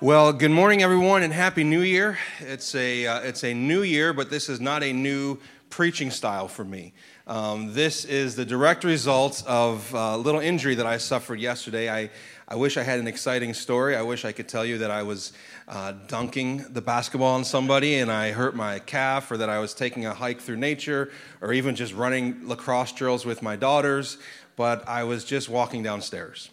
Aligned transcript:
Well, 0.00 0.32
good 0.32 0.52
morning, 0.52 0.80
everyone, 0.80 1.24
and 1.24 1.32
happy 1.32 1.64
New 1.64 1.80
Year. 1.80 2.18
It's 2.38 2.72
a 2.76 3.04
uh, 3.04 3.18
it's 3.22 3.42
a 3.42 3.52
new 3.52 3.82
year, 3.82 4.12
but 4.12 4.30
this 4.30 4.48
is 4.48 4.60
not 4.60 4.84
a 4.84 4.92
new 4.92 5.40
preaching 5.70 6.12
style 6.12 6.46
for 6.46 6.64
me. 6.64 6.92
Um, 7.26 7.74
this 7.74 8.04
is 8.04 8.36
the 8.36 8.44
direct 8.44 8.84
result 8.84 9.42
of 9.44 9.92
a 9.92 10.16
little 10.16 10.40
injury 10.40 10.76
that 10.76 10.86
I 10.86 10.98
suffered 10.98 11.40
yesterday. 11.40 11.90
I 11.90 12.10
I 12.46 12.54
wish 12.54 12.76
I 12.76 12.84
had 12.84 13.00
an 13.00 13.08
exciting 13.08 13.52
story. 13.54 13.96
I 13.96 14.02
wish 14.02 14.24
I 14.24 14.30
could 14.30 14.46
tell 14.46 14.64
you 14.64 14.78
that 14.78 14.92
I 14.92 15.02
was 15.02 15.32
uh, 15.66 15.94
dunking 16.06 16.58
the 16.72 16.80
basketball 16.80 17.34
on 17.34 17.42
somebody 17.42 17.96
and 17.96 18.08
I 18.08 18.30
hurt 18.30 18.54
my 18.54 18.78
calf, 18.78 19.32
or 19.32 19.36
that 19.38 19.50
I 19.50 19.58
was 19.58 19.74
taking 19.74 20.06
a 20.06 20.14
hike 20.14 20.40
through 20.40 20.58
nature, 20.58 21.10
or 21.40 21.52
even 21.52 21.74
just 21.74 21.92
running 21.92 22.46
lacrosse 22.46 22.92
drills 22.92 23.26
with 23.26 23.42
my 23.42 23.56
daughters. 23.56 24.16
But 24.54 24.88
I 24.88 25.02
was 25.02 25.24
just 25.24 25.48
walking 25.48 25.82
downstairs 25.82 26.50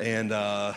and 0.00 0.32
uh, 0.32 0.74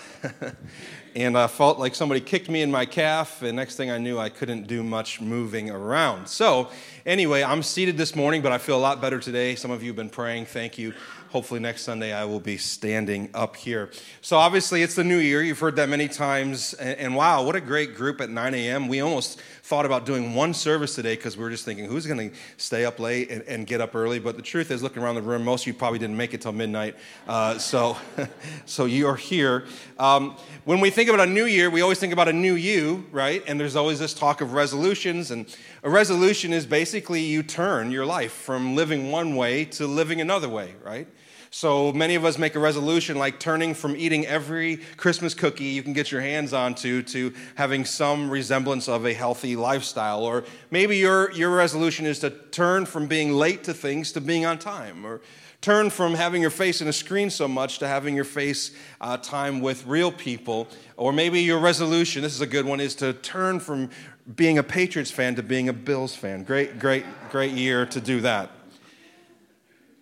and 1.16 1.38
I 1.38 1.48
felt 1.48 1.80
like 1.80 1.96
somebody 1.96 2.22
kicked 2.22 2.50
me 2.50 2.62
in 2.62 2.70
my 2.70 2.86
calf, 2.86 3.42
and 3.42 3.56
next 3.56 3.76
thing 3.76 3.90
I 3.90 3.98
knew, 3.98 4.20
I 4.20 4.30
couldn't 4.30 4.68
do 4.68 4.84
much 4.84 5.20
moving 5.20 5.70
around. 5.70 6.28
So, 6.28 6.70
anyway, 7.06 7.44
I'm 7.44 7.64
seated 7.64 7.98
this 7.98 8.16
morning, 8.16 8.42
but 8.42 8.52
I 8.52 8.58
feel 8.58 8.78
a 8.78 8.80
lot 8.80 9.02
better 9.02 9.20
today. 9.20 9.56
Some 9.56 9.72
of 9.72 9.82
you 9.82 9.90
have 9.90 9.96
been 9.96 10.10
praying. 10.10 10.46
Thank 10.46 10.78
you. 10.78 10.94
Hopefully, 11.30 11.60
next 11.60 11.82
Sunday 11.82 12.14
I 12.14 12.24
will 12.26 12.40
be 12.40 12.58
standing 12.58 13.30
up 13.34 13.56
here. 13.56 13.90
So, 14.22 14.38
obviously, 14.38 14.84
it's 14.84 14.96
the 14.96 15.04
new 15.04 15.18
year. 15.18 15.42
You've 15.42 15.60
heard 15.60 15.76
that 15.78 15.90
many 15.90 16.08
times. 16.08 16.74
And, 16.76 17.00
and 17.00 17.16
wow, 17.16 17.44
what 17.44 17.56
a 17.56 17.62
great 17.62 17.96
group 17.96 18.22
at 18.22 18.30
9 18.30 18.54
a.m. 18.54 18.88
We 18.88 19.02
almost 19.02 19.42
thought 19.68 19.86
about 19.86 20.06
doing 20.06 20.34
one 20.34 20.54
service 20.54 20.96
today 20.96 21.14
because 21.14 21.36
we 21.36 21.44
were 21.44 21.50
just 21.50 21.66
thinking, 21.66 21.84
who's 21.84 22.08
going 22.08 22.30
to 22.30 22.38
stay 22.56 22.86
up 22.86 23.02
late 23.02 23.30
and, 23.30 23.42
and, 23.44 23.68
get 23.68 23.82
up 23.82 23.96
early? 23.96 24.18
But 24.18 24.38
the 24.38 24.42
truth 24.42 24.72
is, 24.72 24.82
looking 24.82 25.04
around 25.04 25.16
the 25.16 25.22
room, 25.22 25.44
most 25.44 25.64
of 25.64 25.68
you 25.68 25.74
probably 25.74 26.00
didn't 26.00 26.16
make 26.16 26.34
it 26.34 26.40
till 26.40 26.54
midnight. 26.54 26.96
Uh, 27.28 27.58
so, 27.58 27.98
so 28.66 28.86
you 28.86 29.08
are 29.10 29.18
here. 29.18 29.66
Um, 30.00 30.38
when 30.64 30.80
we 30.80 30.90
think 30.90 31.10
about 31.10 31.28
a 31.28 31.30
new 31.30 31.44
year, 31.44 31.70
we 31.70 31.82
always 31.82 32.00
think 32.00 32.14
about 32.14 32.30
a 32.30 32.34
new 32.34 32.54
you, 32.54 33.08
right? 33.12 33.44
And 33.46 33.60
there's 33.60 33.76
always 33.76 34.00
this 34.00 34.14
talk 34.14 34.40
of 34.40 34.54
resolutions. 34.54 35.32
And 35.32 35.54
a 35.84 35.90
resolution 35.90 36.54
is 36.54 36.66
basically 36.66 37.20
you 37.20 37.44
turn 37.44 37.92
your 37.92 38.06
life 38.06 38.32
from 38.32 38.74
living 38.74 39.12
one 39.12 39.36
way 39.36 39.66
to 39.66 39.86
living 39.86 40.22
another 40.22 40.48
way, 40.48 40.76
right? 40.82 41.10
So 41.50 41.94
many 41.94 42.16
of 42.16 42.26
us 42.26 42.38
make 42.38 42.56
a 42.56 42.60
resolution 42.60 43.18
like 43.18 43.40
turning 43.40 43.74
from 43.74 43.96
eating 43.96 44.26
every 44.26 44.78
Christmas 44.98 45.34
cookie 45.34 45.66
you 45.66 45.84
can 45.84 45.94
get 45.94 46.12
your 46.12 46.22
hands 46.22 46.54
onto 46.54 47.02
to 47.04 47.34
having 47.56 47.86
some 47.86 48.30
resemblance 48.30 48.88
of 48.88 49.06
a 49.06 49.14
healthy 49.14 49.56
lifestyle. 49.56 50.24
Or 50.24 50.44
maybe 50.72 50.98
your, 50.98 51.32
your 51.32 51.56
resolution 51.56 52.06
is 52.06 52.20
to 52.20 52.30
turn 52.30 52.86
from 52.86 53.08
being 53.08 53.34
late 53.34 53.64
to 53.66 53.74
things 53.74 54.12
to 54.14 54.22
being 54.22 54.46
on 54.46 54.60
time. 54.60 55.06
Or 55.06 55.22
turn 55.62 55.90
from 55.90 56.14
having 56.14 56.42
your 56.42 56.52
face 56.52 56.82
in 56.82 56.88
a 56.88 56.94
screen 56.94 57.30
so 57.30 57.48
much 57.48 57.80
to 57.80 57.88
having 57.88 58.16
your 58.16 58.26
face 58.26 58.72
uh, 59.02 59.18
time 59.18 59.62
with 59.62 59.86
real 59.86 60.12
people. 60.12 60.68
Or 60.98 61.14
maybe 61.14 61.42
your 61.42 61.60
resolution, 61.60 62.22
this 62.22 62.36
is 62.36 62.42
a 62.42 62.48
good 62.48 62.66
one, 62.66 62.80
is 62.80 62.96
to 62.96 63.14
turn 63.14 63.60
from 63.60 63.90
being 64.36 64.58
a 64.58 64.64
Patriots 64.64 65.12
fan 65.12 65.36
to 65.36 65.44
being 65.44 65.70
a 65.70 65.74
Bills 65.74 66.16
fan. 66.16 66.44
Great, 66.44 66.80
great, 66.80 67.06
great 67.32 67.54
year 67.54 67.86
to 67.86 68.02
do 68.02 68.22
that. 68.22 68.52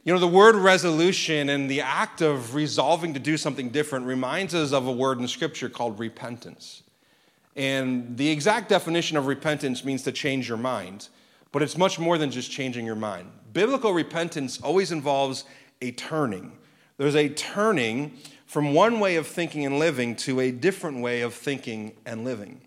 You 0.06 0.14
know, 0.14 0.20
the 0.20 0.28
word 0.28 0.56
resolution 0.56 1.50
and 1.50 1.68
the 1.70 1.82
act 1.82 2.22
of 2.22 2.54
resolving 2.54 3.16
to 3.16 3.20
do 3.20 3.38
something 3.38 3.70
different 3.70 4.06
reminds 4.06 4.54
us 4.54 4.72
of 4.72 4.86
a 4.86 4.92
word 4.92 5.20
in 5.20 5.28
Scripture 5.28 5.68
called 5.68 5.98
repentance. 5.98 6.84
And 7.56 8.16
the 8.16 8.30
exact 8.30 8.70
definition 8.70 9.18
of 9.18 9.26
repentance 9.26 9.84
means 9.84 10.04
to 10.04 10.12
change 10.12 10.48
your 10.48 10.60
mind, 10.60 11.10
but 11.52 11.64
it's 11.64 11.76
much 11.76 11.98
more 11.98 12.20
than 12.20 12.30
just 12.30 12.52
changing 12.52 12.86
your 12.86 12.96
mind. 12.96 13.32
Biblical 13.52 13.94
repentance 13.94 14.62
always 14.62 14.92
involves 14.92 15.44
a 15.82 15.92
turning. 15.94 16.52
There's 16.98 17.16
a 17.16 17.30
turning 17.30 18.16
from 18.46 18.76
one 18.76 19.00
way 19.00 19.16
of 19.16 19.26
thinking 19.26 19.66
and 19.66 19.80
living 19.80 20.16
to 20.18 20.40
a 20.40 20.52
different 20.52 21.02
way 21.02 21.22
of 21.22 21.34
thinking 21.34 21.94
and 22.06 22.24
living. 22.24 22.62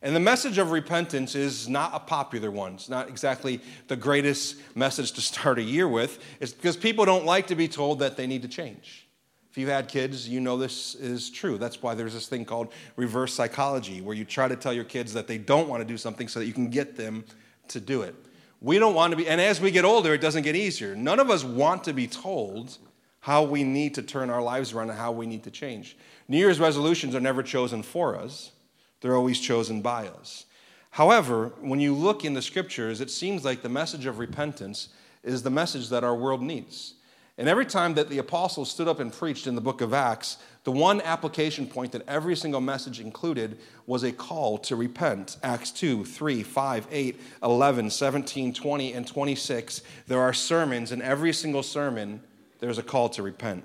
And 0.00 0.14
the 0.14 0.20
message 0.20 0.58
of 0.58 0.70
repentance 0.70 1.34
is 1.34 1.68
not 1.68 1.90
a 1.92 1.98
popular 1.98 2.50
one. 2.50 2.74
It's 2.74 2.88
not 2.88 3.08
exactly 3.08 3.60
the 3.88 3.96
greatest 3.96 4.56
message 4.76 5.12
to 5.12 5.20
start 5.22 5.58
a 5.58 5.62
year 5.62 5.88
with. 5.88 6.18
It's 6.40 6.52
because 6.52 6.76
people 6.76 7.04
don't 7.04 7.24
like 7.24 7.48
to 7.48 7.56
be 7.56 7.68
told 7.68 7.98
that 7.98 8.16
they 8.16 8.26
need 8.26 8.42
to 8.42 8.48
change. 8.48 9.08
If 9.50 9.56
you've 9.56 9.70
had 9.70 9.88
kids, 9.88 10.28
you 10.28 10.40
know 10.40 10.56
this 10.56 10.94
is 10.94 11.30
true. 11.30 11.58
That's 11.58 11.82
why 11.82 11.94
there's 11.94 12.14
this 12.14 12.28
thing 12.28 12.44
called 12.44 12.72
reverse 12.96 13.32
psychology, 13.32 14.00
where 14.00 14.14
you 14.14 14.24
try 14.24 14.46
to 14.46 14.56
tell 14.56 14.72
your 14.72 14.84
kids 14.84 15.12
that 15.14 15.26
they 15.26 15.38
don't 15.38 15.68
want 15.68 15.80
to 15.80 15.88
do 15.88 15.96
something 15.96 16.28
so 16.28 16.38
that 16.38 16.46
you 16.46 16.52
can 16.52 16.68
get 16.68 16.96
them 16.96 17.24
to 17.68 17.80
do 17.80 18.02
it. 18.02 18.14
We 18.60 18.78
don't 18.78 18.94
want 18.94 19.12
to 19.12 19.16
be, 19.16 19.28
and 19.28 19.40
as 19.40 19.60
we 19.60 19.70
get 19.70 19.84
older, 19.84 20.12
it 20.14 20.20
doesn't 20.20 20.42
get 20.42 20.54
easier. 20.54 20.94
None 20.94 21.18
of 21.18 21.30
us 21.30 21.44
want 21.44 21.84
to 21.84 21.92
be 21.92 22.06
told 22.06 22.76
how 23.20 23.42
we 23.42 23.64
need 23.64 23.94
to 23.94 24.02
turn 24.02 24.30
our 24.30 24.42
lives 24.42 24.72
around 24.72 24.90
and 24.90 24.98
how 24.98 25.12
we 25.12 25.26
need 25.26 25.44
to 25.44 25.50
change. 25.50 25.96
New 26.28 26.38
Year's 26.38 26.60
resolutions 26.60 27.14
are 27.14 27.20
never 27.20 27.42
chosen 27.42 27.82
for 27.82 28.16
us. 28.16 28.52
They're 29.00 29.16
always 29.16 29.40
chosen 29.40 29.80
by 29.80 30.08
us. 30.08 30.46
However, 30.90 31.52
when 31.60 31.80
you 31.80 31.94
look 31.94 32.24
in 32.24 32.34
the 32.34 32.42
scriptures, 32.42 33.00
it 33.00 33.10
seems 33.10 33.44
like 33.44 33.62
the 33.62 33.68
message 33.68 34.06
of 34.06 34.18
repentance 34.18 34.88
is 35.22 35.42
the 35.42 35.50
message 35.50 35.88
that 35.90 36.04
our 36.04 36.14
world 36.14 36.42
needs. 36.42 36.94
And 37.36 37.48
every 37.48 37.66
time 37.66 37.94
that 37.94 38.08
the 38.08 38.18
apostles 38.18 38.68
stood 38.68 38.88
up 38.88 38.98
and 38.98 39.12
preached 39.12 39.46
in 39.46 39.54
the 39.54 39.60
book 39.60 39.80
of 39.80 39.94
Acts, 39.94 40.38
the 40.64 40.72
one 40.72 41.00
application 41.02 41.68
point 41.68 41.92
that 41.92 42.06
every 42.08 42.34
single 42.34 42.60
message 42.60 42.98
included 42.98 43.58
was 43.86 44.02
a 44.02 44.10
call 44.10 44.58
to 44.58 44.74
repent. 44.74 45.36
Acts 45.44 45.70
2, 45.70 46.04
3, 46.04 46.42
5, 46.42 46.88
8, 46.90 47.20
11, 47.44 47.90
17, 47.90 48.52
20, 48.52 48.92
and 48.92 49.06
26. 49.06 49.82
There 50.08 50.20
are 50.20 50.32
sermons, 50.32 50.90
and 50.90 51.00
every 51.00 51.32
single 51.32 51.62
sermon, 51.62 52.22
there's 52.58 52.78
a 52.78 52.82
call 52.82 53.08
to 53.10 53.22
repent. 53.22 53.62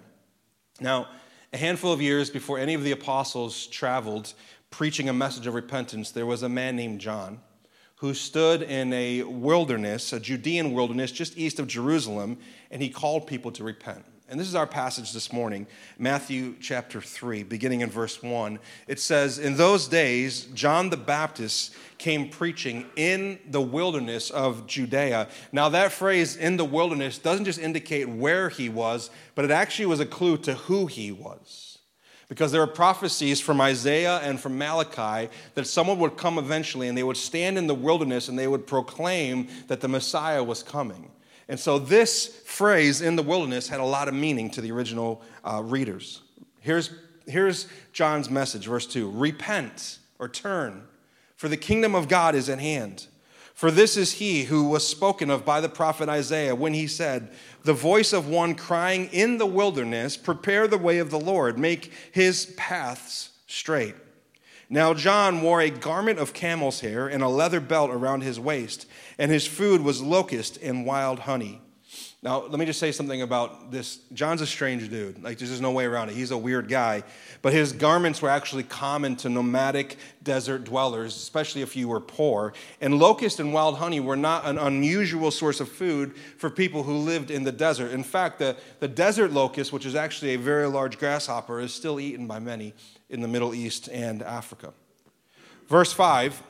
Now, 0.80 1.08
a 1.52 1.58
handful 1.58 1.92
of 1.92 2.02
years 2.02 2.30
before 2.30 2.60
any 2.60 2.76
of 2.76 2.84
the 2.84 2.92
apostles 2.92 3.66
traveled 3.68 4.34
preaching 4.74 5.08
a 5.08 5.14
message 5.14 5.46
of 5.46 5.54
repentance, 5.54 6.10
there 6.10 6.26
was 6.26 6.42
a 6.42 6.50
man 6.50 6.76
named 6.76 7.00
John 7.00 7.40
who 7.98 8.16
stood 8.16 8.64
in 8.64 8.92
a 8.92 9.22
wilderness, 9.22 10.12
a 10.12 10.20
Judean 10.20 10.74
wilderness 10.74 11.12
just 11.12 11.38
east 11.38 11.60
of 11.60 11.68
Jerusalem, 11.68 12.40
and 12.72 12.82
he 12.82 12.90
called 12.90 13.28
people 13.28 13.52
to 13.52 13.64
repent. 13.64 14.04
And 14.28 14.40
this 14.40 14.48
is 14.48 14.56
our 14.56 14.66
passage 14.66 15.14
this 15.14 15.32
morning, 15.32 15.68
Matthew 16.00 16.56
chapter 16.60 17.02
3, 17.02 17.44
beginning 17.44 17.82
in 17.82 17.92
verse 17.92 18.24
1. 18.24 18.58
It 18.88 19.00
says, 19.00 19.38
In 19.38 19.58
those 19.58 19.88
days, 19.88 20.46
John 20.56 20.90
the 20.90 20.98
Baptist 20.98 21.76
came 22.00 22.30
preaching 22.30 22.88
in 22.96 23.38
the 23.52 23.62
wilderness 23.62 24.32
of 24.32 24.66
Judea. 24.66 25.28
Now, 25.52 25.70
that 25.70 25.92
phrase, 25.92 26.36
in 26.36 26.58
the 26.58 26.66
wilderness, 26.66 27.20
doesn't 27.20 27.46
just 27.46 27.60
indicate 27.60 28.10
where 28.10 28.50
he 28.50 28.70
was, 28.70 29.12
but 29.36 29.46
it 29.46 29.52
actually 29.52 29.86
was 29.86 30.00
a 30.00 30.06
clue 30.08 30.38
to 30.40 30.56
who 30.56 30.88
he 30.88 31.12
was 31.12 31.73
because 32.30 32.52
there 32.52 32.62
are 32.62 32.68
prophecies 32.68 33.40
from 33.40 33.62
Isaiah 33.62 34.18
and 34.20 34.40
from 34.40 34.58
Malachi 34.58 35.30
that 35.56 35.68
someone 35.68 36.00
would 36.00 36.18
come 36.18 36.38
eventually 36.38 36.88
and 36.88 36.98
they 36.98 37.04
would 37.04 37.18
stand 37.18 37.58
in 37.58 37.68
the 37.68 37.76
wilderness 37.76 38.30
and 38.30 38.38
they 38.38 38.48
would 38.48 38.66
proclaim 38.66 39.48
that 39.68 39.82
the 39.82 39.88
Messiah 39.88 40.44
was 40.44 40.64
coming. 40.64 41.12
And 41.48 41.60
so 41.60 41.78
this 41.78 42.28
phrase 42.46 43.02
in 43.02 43.16
the 43.16 43.24
wilderness 43.24 43.68
had 43.68 43.80
a 43.80 43.86
lot 43.86 44.08
of 44.08 44.14
meaning 44.14 44.50
to 44.52 44.62
the 44.62 44.72
original 44.72 45.22
uh, 45.44 45.62
readers. 45.64 46.22
Here's, 46.62 46.92
here's 47.28 47.68
John's 47.92 48.30
message, 48.30 48.68
verse 48.68 48.88
2 48.88 49.12
Repent 49.12 50.00
or 50.20 50.30
turn, 50.30 50.84
for 51.36 51.50
the 51.50 51.58
kingdom 51.58 51.96
of 51.96 52.08
God 52.08 52.36
is 52.36 52.50
at 52.50 52.60
hand. 52.60 53.08
For 53.54 53.70
this 53.70 53.98
is 53.98 54.14
he 54.14 54.44
who 54.44 54.68
was 54.68 54.88
spoken 54.88 55.30
of 55.30 55.46
by 55.46 55.62
the 55.62 55.70
prophet 55.70 56.10
Isaiah 56.10 56.56
when 56.56 56.74
he 56.74 56.88
said, 56.88 57.32
The 57.64 57.74
voice 57.74 58.12
of 58.12 58.28
one 58.28 58.56
crying 58.56 59.10
in 59.12 59.38
the 59.38 59.46
wilderness, 59.46 60.18
Prepare 60.18 60.68
the 60.68 60.78
way 60.78 60.98
of 60.98 61.12
the 61.12 61.20
Lord, 61.20 61.60
make 61.60 61.92
his 62.12 62.48
paths 62.58 63.30
straight. 63.48 63.96
Now 64.70 64.94
John 64.94 65.42
wore 65.42 65.62
a 65.62 65.70
garment 65.70 66.18
of 66.18 66.34
camel's 66.34 66.80
hair 66.80 67.08
and 67.08 67.22
a 67.22 67.28
leather 67.28 67.60
belt 67.60 67.92
around 67.92 68.22
his 68.22 68.40
waist, 68.40 68.88
and 69.20 69.32
his 69.32 69.46
food 69.46 69.82
was 69.82 70.02
locust 70.02 70.58
and 70.62 70.86
wild 70.86 71.20
honey. 71.20 71.62
Now, 72.24 72.40
let 72.40 72.58
me 72.58 72.66
just 72.66 72.80
say 72.80 72.94
something 72.94 73.22
about 73.22 73.70
this. 73.70 74.00
John's 74.14 74.40
a 74.40 74.48
strange 74.48 74.90
dude. 74.90 75.22
Like, 75.22 75.38
there's 75.38 75.50
just 75.50 75.62
no 75.62 75.72
way 75.72 75.84
around 75.84 76.08
it. 76.08 76.16
He's 76.16 76.32
a 76.32 76.38
weird 76.38 76.70
guy. 76.70 77.04
But 77.42 77.52
his 77.52 77.74
garments 77.74 78.22
were 78.22 78.30
actually 78.30 78.64
common 78.64 79.18
to 79.18 79.30
nomadic 79.30 79.98
desert 80.24 80.64
dwellers, 80.64 81.18
especially 81.18 81.64
if 81.64 81.76
you 81.76 81.90
were 81.90 82.00
poor. 82.00 82.54
And 82.80 82.98
locust 82.98 83.42
and 83.42 83.54
wild 83.54 83.76
honey 83.76 84.00
were 84.00 84.16
not 84.16 84.46
an 84.46 84.58
unusual 84.58 85.32
source 85.32 85.60
of 85.60 85.68
food 85.68 86.16
for 86.38 86.50
people 86.50 86.84
who 86.84 86.94
lived 86.94 87.30
in 87.30 87.44
the 87.44 87.52
desert. 87.52 87.92
In 87.92 88.06
fact, 88.06 88.40
the, 88.40 88.56
the 88.80 88.88
desert 88.88 89.34
locust, 89.34 89.74
which 89.74 89.86
is 89.86 89.94
actually 89.94 90.34
a 90.34 90.38
very 90.38 90.68
large 90.68 91.00
grasshopper, 91.00 91.60
is 91.60 91.74
still 91.74 92.00
eaten 92.00 92.26
by 92.26 92.40
many 92.40 92.74
in 93.10 93.20
the 93.20 93.28
Middle 93.28 93.54
East 93.54 93.90
and 93.90 94.24
Africa. 94.24 94.74
Verse 95.68 95.92
5 95.92 96.42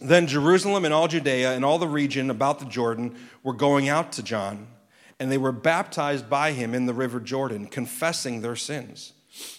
Then 0.00 0.26
Jerusalem 0.26 0.84
and 0.84 0.92
all 0.92 1.06
Judea 1.06 1.52
and 1.52 1.64
all 1.64 1.78
the 1.78 1.86
region 1.86 2.28
about 2.28 2.58
the 2.58 2.64
Jordan 2.64 3.14
were 3.44 3.54
going 3.54 3.88
out 3.88 4.10
to 4.14 4.24
John 4.24 4.66
and 5.20 5.30
they 5.30 5.38
were 5.38 5.52
baptized 5.52 6.28
by 6.28 6.52
him 6.52 6.74
in 6.74 6.86
the 6.86 6.94
river 6.94 7.20
Jordan, 7.20 7.66
confessing 7.66 8.40
their 8.40 8.56
sins. 8.56 9.12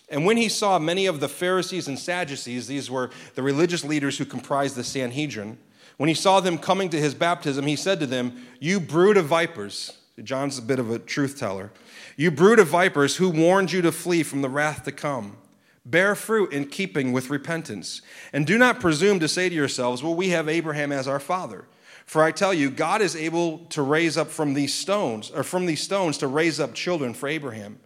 And 0.10 0.26
when 0.26 0.36
he 0.36 0.50
saw 0.50 0.78
many 0.80 1.06
of 1.06 1.22
the 1.22 1.30
Pharisees 1.30 1.88
and 1.88 1.98
Sadducees, 1.98 2.68
these 2.68 2.92
were 2.92 3.12
the 3.36 3.44
religious 3.44 3.86
leaders 3.86 4.18
who 4.18 4.26
comprised 4.26 4.76
the 4.76 4.84
Sanhedrin, 4.84 5.58
when 6.02 6.08
he 6.08 6.16
saw 6.16 6.40
them 6.40 6.58
coming 6.58 6.90
to 6.90 7.00
his 7.00 7.14
baptism, 7.14 7.68
he 7.68 7.76
said 7.76 8.00
to 8.00 8.08
them, 8.08 8.44
You 8.60 8.80
brood 8.80 9.18
of 9.18 9.28
vipers. 9.28 10.00
John's 10.24 10.58
a 10.58 10.64
bit 10.64 10.80
of 10.80 10.90
a 10.90 10.98
truth 10.98 11.38
teller. 11.38 11.72
You 12.18 12.32
brood 12.32 12.58
of 12.58 12.70
vipers, 12.70 13.18
who 13.18 13.30
warned 13.30 13.72
you 13.72 13.84
to 13.84 13.92
flee 13.92 14.24
from 14.24 14.42
the 14.42 14.50
wrath 14.50 14.84
to 14.86 14.92
come? 14.92 15.38
Bear 15.86 16.16
fruit 16.16 16.52
in 16.52 16.70
keeping 16.70 17.12
with 17.12 17.30
repentance. 17.30 18.02
And 18.34 18.48
do 18.48 18.58
not 18.58 18.80
presume 18.80 19.20
to 19.20 19.28
say 19.28 19.48
to 19.48 19.54
yourselves, 19.54 20.02
Well, 20.02 20.16
we 20.16 20.30
have 20.30 20.50
Abraham 20.50 20.92
as 20.92 21.08
our 21.08 21.20
father. 21.20 21.66
For 22.06 22.24
I 22.24 22.32
tell 22.32 22.54
you, 22.54 22.70
God 22.70 23.02
is 23.02 23.16
able 23.16 23.60
to 23.70 23.82
raise 23.82 24.18
up 24.18 24.28
from 24.28 24.54
these 24.54 24.74
stones, 24.74 25.32
or 25.32 25.44
from 25.44 25.66
these 25.66 25.82
stones 25.82 26.18
to 26.20 26.28
raise 26.28 26.60
up 26.60 26.74
children 26.74 27.14
for 27.14 27.28
Abraham. 27.28 27.80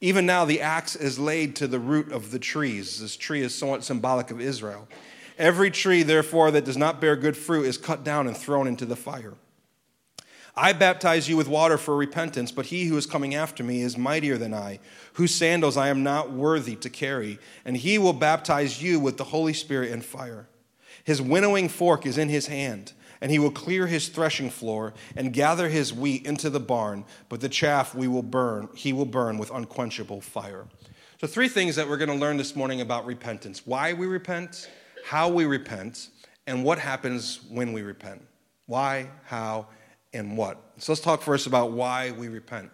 Even 0.00 0.26
now, 0.26 0.44
the 0.44 0.60
axe 0.60 0.96
is 0.96 1.18
laid 1.18 1.56
to 1.56 1.66
the 1.66 1.78
root 1.78 2.12
of 2.12 2.30
the 2.30 2.38
trees. 2.38 3.00
This 3.00 3.16
tree 3.16 3.40
is 3.40 3.54
somewhat 3.54 3.84
symbolic 3.84 4.30
of 4.30 4.40
Israel. 4.40 4.86
Every 5.38 5.70
tree, 5.70 6.02
therefore, 6.02 6.50
that 6.50 6.64
does 6.64 6.76
not 6.76 7.00
bear 7.00 7.16
good 7.16 7.36
fruit 7.36 7.66
is 7.66 7.78
cut 7.78 8.04
down 8.04 8.26
and 8.26 8.36
thrown 8.36 8.66
into 8.66 8.86
the 8.86 8.96
fire. 8.96 9.34
I 10.56 10.72
baptize 10.72 11.28
you 11.28 11.36
with 11.36 11.48
water 11.48 11.76
for 11.76 11.96
repentance, 11.96 12.52
but 12.52 12.66
he 12.66 12.84
who 12.84 12.96
is 12.96 13.06
coming 13.06 13.34
after 13.34 13.64
me 13.64 13.82
is 13.82 13.98
mightier 13.98 14.38
than 14.38 14.54
I, 14.54 14.78
whose 15.14 15.34
sandals 15.34 15.76
I 15.76 15.88
am 15.88 16.04
not 16.04 16.30
worthy 16.30 16.76
to 16.76 16.88
carry, 16.88 17.40
and 17.64 17.76
he 17.76 17.98
will 17.98 18.12
baptize 18.12 18.80
you 18.80 19.00
with 19.00 19.16
the 19.16 19.24
Holy 19.24 19.52
Spirit 19.52 19.90
and 19.90 20.04
fire. 20.04 20.46
His 21.02 21.20
winnowing 21.20 21.68
fork 21.68 22.06
is 22.06 22.18
in 22.18 22.28
his 22.28 22.46
hand, 22.46 22.92
and 23.24 23.32
he 23.32 23.38
will 23.38 23.50
clear 23.50 23.86
his 23.86 24.08
threshing 24.08 24.50
floor 24.50 24.92
and 25.16 25.32
gather 25.32 25.70
his 25.70 25.94
wheat 25.94 26.26
into 26.26 26.50
the 26.50 26.60
barn, 26.60 27.06
but 27.30 27.40
the 27.40 27.48
chaff 27.48 27.94
we 27.94 28.06
will 28.06 28.22
burn, 28.22 28.68
he 28.74 28.92
will 28.92 29.06
burn 29.06 29.38
with 29.38 29.50
unquenchable 29.50 30.20
fire. 30.20 30.66
So, 31.22 31.26
three 31.26 31.48
things 31.48 31.74
that 31.76 31.88
we're 31.88 31.96
going 31.96 32.10
to 32.10 32.16
learn 32.16 32.36
this 32.36 32.54
morning 32.54 32.82
about 32.82 33.06
repentance 33.06 33.66
why 33.66 33.94
we 33.94 34.06
repent, 34.06 34.68
how 35.06 35.30
we 35.30 35.46
repent, 35.46 36.10
and 36.46 36.62
what 36.64 36.78
happens 36.78 37.40
when 37.48 37.72
we 37.72 37.80
repent. 37.80 38.22
Why, 38.66 39.08
how, 39.24 39.68
and 40.12 40.36
what. 40.36 40.60
So 40.76 40.92
let's 40.92 41.00
talk 41.00 41.22
first 41.22 41.46
about 41.46 41.72
why 41.72 42.10
we 42.10 42.28
repent. 42.28 42.70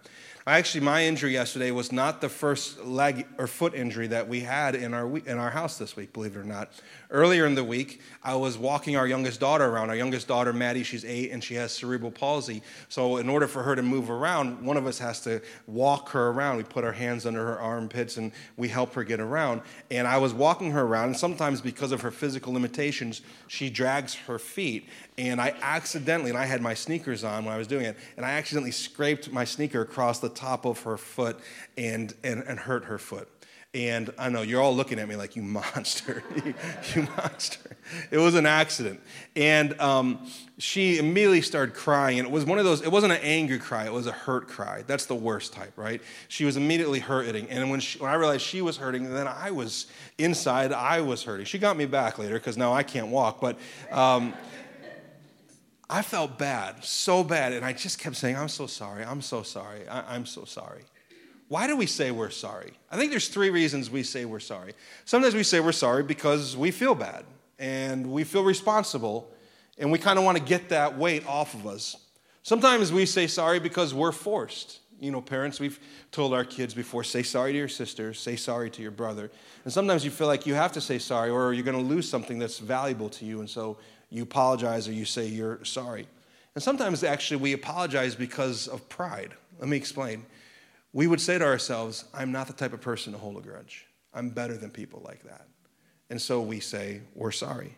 Actually, 0.51 0.81
my 0.81 1.05
injury 1.05 1.31
yesterday 1.31 1.71
was 1.71 1.93
not 1.93 2.19
the 2.19 2.27
first 2.27 2.83
leg 2.83 3.25
or 3.37 3.47
foot 3.47 3.73
injury 3.73 4.07
that 4.07 4.27
we 4.27 4.41
had 4.41 4.75
in 4.75 4.93
our, 4.93 5.17
in 5.19 5.37
our 5.37 5.49
house 5.49 5.77
this 5.77 5.95
week, 5.95 6.11
believe 6.11 6.35
it 6.35 6.39
or 6.39 6.43
not. 6.43 6.73
Earlier 7.09 7.45
in 7.45 7.55
the 7.55 7.63
week, 7.63 8.01
I 8.21 8.35
was 8.35 8.57
walking 8.57 8.97
our 8.97 9.07
youngest 9.07 9.39
daughter 9.39 9.65
around. 9.65 9.91
Our 9.91 9.95
youngest 9.95 10.27
daughter, 10.27 10.51
Maddie, 10.51 10.83
she's 10.83 11.05
eight 11.05 11.31
and 11.31 11.41
she 11.41 11.53
has 11.53 11.71
cerebral 11.71 12.11
palsy. 12.11 12.63
So, 12.89 13.15
in 13.15 13.29
order 13.29 13.47
for 13.47 13.63
her 13.63 13.77
to 13.77 13.81
move 13.81 14.09
around, 14.09 14.61
one 14.61 14.75
of 14.75 14.87
us 14.87 14.99
has 14.99 15.21
to 15.21 15.41
walk 15.67 16.09
her 16.09 16.31
around. 16.31 16.57
We 16.57 16.63
put 16.63 16.83
our 16.83 16.91
hands 16.91 17.25
under 17.25 17.45
her 17.45 17.57
armpits 17.57 18.17
and 18.17 18.33
we 18.57 18.67
help 18.67 18.93
her 18.95 19.05
get 19.05 19.21
around. 19.21 19.61
And 19.89 20.05
I 20.05 20.17
was 20.17 20.33
walking 20.33 20.71
her 20.71 20.81
around, 20.81 21.05
and 21.05 21.17
sometimes 21.17 21.61
because 21.61 21.93
of 21.93 22.01
her 22.01 22.11
physical 22.11 22.51
limitations, 22.51 23.21
she 23.47 23.69
drags 23.69 24.15
her 24.15 24.37
feet 24.37 24.89
and 25.21 25.39
I 25.39 25.53
accidentally, 25.61 26.31
and 26.31 26.39
I 26.39 26.45
had 26.45 26.61
my 26.61 26.73
sneakers 26.73 27.23
on 27.23 27.45
when 27.45 27.53
I 27.53 27.57
was 27.57 27.67
doing 27.67 27.85
it, 27.85 27.95
and 28.17 28.25
I 28.25 28.31
accidentally 28.31 28.71
scraped 28.71 29.31
my 29.31 29.45
sneaker 29.45 29.81
across 29.81 30.17
the 30.17 30.29
top 30.29 30.65
of 30.65 30.81
her 30.81 30.97
foot 30.97 31.39
and, 31.77 32.11
and, 32.23 32.41
and 32.47 32.57
hurt 32.57 32.85
her 32.85 32.97
foot. 32.97 33.29
And 33.73 34.11
I 34.17 34.29
know 34.29 34.41
you're 34.41 34.61
all 34.61 34.75
looking 34.75 34.97
at 34.97 35.07
me 35.07 35.15
like, 35.15 35.35
you 35.35 35.43
monster, 35.43 36.23
you, 36.95 37.03
monster. 37.15 37.77
It 38.09 38.17
was 38.17 38.33
an 38.33 38.47
accident. 38.47 38.99
And 39.35 39.79
um, 39.79 40.27
she 40.57 40.97
immediately 40.97 41.41
started 41.41 41.75
crying. 41.75 42.17
And 42.17 42.27
it 42.27 42.31
was 42.31 42.43
one 42.43 42.57
of 42.57 42.65
those, 42.65 42.81
it 42.81 42.91
wasn't 42.91 43.13
an 43.13 43.21
angry 43.21 43.59
cry, 43.59 43.85
it 43.85 43.93
was 43.93 44.07
a 44.07 44.11
hurt 44.11 44.47
cry. 44.47 44.83
That's 44.87 45.05
the 45.05 45.15
worst 45.15 45.53
type, 45.53 45.77
right? 45.77 46.01
She 46.29 46.45
was 46.45 46.57
immediately 46.57 46.99
hurting. 46.99 47.47
And 47.49 47.69
when, 47.69 47.79
she, 47.79 47.99
when 47.99 48.09
I 48.09 48.15
realized 48.15 48.41
she 48.41 48.63
was 48.63 48.75
hurting, 48.75 49.13
then 49.13 49.27
I 49.27 49.51
was 49.51 49.85
inside, 50.17 50.73
I 50.73 50.99
was 51.01 51.23
hurting. 51.23 51.45
She 51.45 51.59
got 51.59 51.77
me 51.77 51.85
back 51.85 52.17
later 52.17 52.33
because 52.33 52.57
now 52.57 52.73
I 52.73 52.81
can't 52.81 53.07
walk. 53.07 53.39
But, 53.39 53.59
um, 53.91 54.33
I 55.91 56.01
felt 56.01 56.37
bad, 56.37 56.85
so 56.85 57.21
bad. 57.21 57.51
And 57.51 57.65
I 57.65 57.73
just 57.73 57.99
kept 57.99 58.15
saying, 58.15 58.37
I'm 58.37 58.47
so 58.47 58.65
sorry, 58.65 59.03
I'm 59.03 59.21
so 59.21 59.43
sorry, 59.43 59.85
I- 59.89 60.15
am 60.15 60.25
so 60.25 60.45
sorry. 60.45 60.83
Why 61.49 61.67
do 61.67 61.75
we 61.75 61.85
say 61.85 62.11
we're 62.11 62.29
sorry? 62.29 62.71
I 62.89 62.95
think 62.95 63.11
there's 63.11 63.27
three 63.27 63.49
reasons 63.49 63.89
we 63.89 64.03
say 64.03 64.23
we're 64.23 64.39
sorry. 64.39 64.71
Sometimes 65.03 65.35
we 65.35 65.43
say 65.43 65.59
we're 65.59 65.73
sorry 65.73 66.01
because 66.01 66.55
we 66.55 66.71
feel 66.71 66.95
bad 66.95 67.25
and 67.59 68.09
we 68.09 68.23
feel 68.23 68.45
responsible 68.45 69.29
and 69.77 69.91
we 69.91 69.99
kind 69.99 70.17
of 70.17 70.23
want 70.23 70.37
to 70.37 70.43
get 70.43 70.69
that 70.69 70.97
weight 70.97 71.27
off 71.27 71.53
of 71.53 71.67
us. 71.67 71.97
Sometimes 72.41 72.93
we 72.93 73.05
say 73.05 73.27
sorry 73.27 73.59
because 73.59 73.93
we're 73.93 74.13
forced. 74.13 74.79
You 75.01 75.11
know, 75.11 75.19
parents, 75.19 75.59
we've 75.59 75.79
told 76.11 76.33
our 76.33 76.45
kids 76.45 76.73
before 76.73 77.03
say 77.03 77.21
sorry 77.21 77.51
to 77.51 77.57
your 77.57 77.67
sister, 77.67 78.13
say 78.13 78.37
sorry 78.37 78.69
to 78.69 78.81
your 78.81 78.91
brother. 78.91 79.29
And 79.65 79.73
sometimes 79.73 80.05
you 80.05 80.11
feel 80.11 80.27
like 80.27 80.45
you 80.45 80.53
have 80.53 80.71
to 80.73 80.81
say 80.81 80.99
sorry 80.99 81.31
or 81.31 81.51
you're 81.51 81.65
going 81.65 81.77
to 81.77 81.83
lose 81.83 82.09
something 82.09 82.39
that's 82.39 82.59
valuable 82.59 83.09
to 83.09 83.25
you. 83.25 83.41
And 83.41 83.49
so 83.49 83.77
you 84.11 84.23
apologize 84.23 84.87
or 84.87 84.91
you 84.91 85.05
say 85.05 85.25
you're 85.25 85.63
sorry. 85.65 86.05
And 86.53 86.63
sometimes 86.63 87.03
actually 87.03 87.37
we 87.37 87.53
apologize 87.53 88.13
because 88.13 88.67
of 88.67 88.87
pride. 88.89 89.33
Let 89.57 89.69
me 89.69 89.77
explain. 89.77 90.25
We 90.93 91.07
would 91.07 91.21
say 91.21 91.39
to 91.39 91.45
ourselves, 91.45 92.05
I'm 92.13 92.31
not 92.31 92.47
the 92.47 92.53
type 92.53 92.73
of 92.73 92.81
person 92.81 93.13
to 93.13 93.19
hold 93.19 93.37
a 93.37 93.41
grudge. 93.41 93.87
I'm 94.13 94.29
better 94.29 94.57
than 94.57 94.69
people 94.69 95.01
like 95.05 95.23
that. 95.23 95.47
And 96.09 96.21
so 96.21 96.41
we 96.41 96.59
say, 96.59 97.01
we're 97.15 97.31
sorry. 97.31 97.77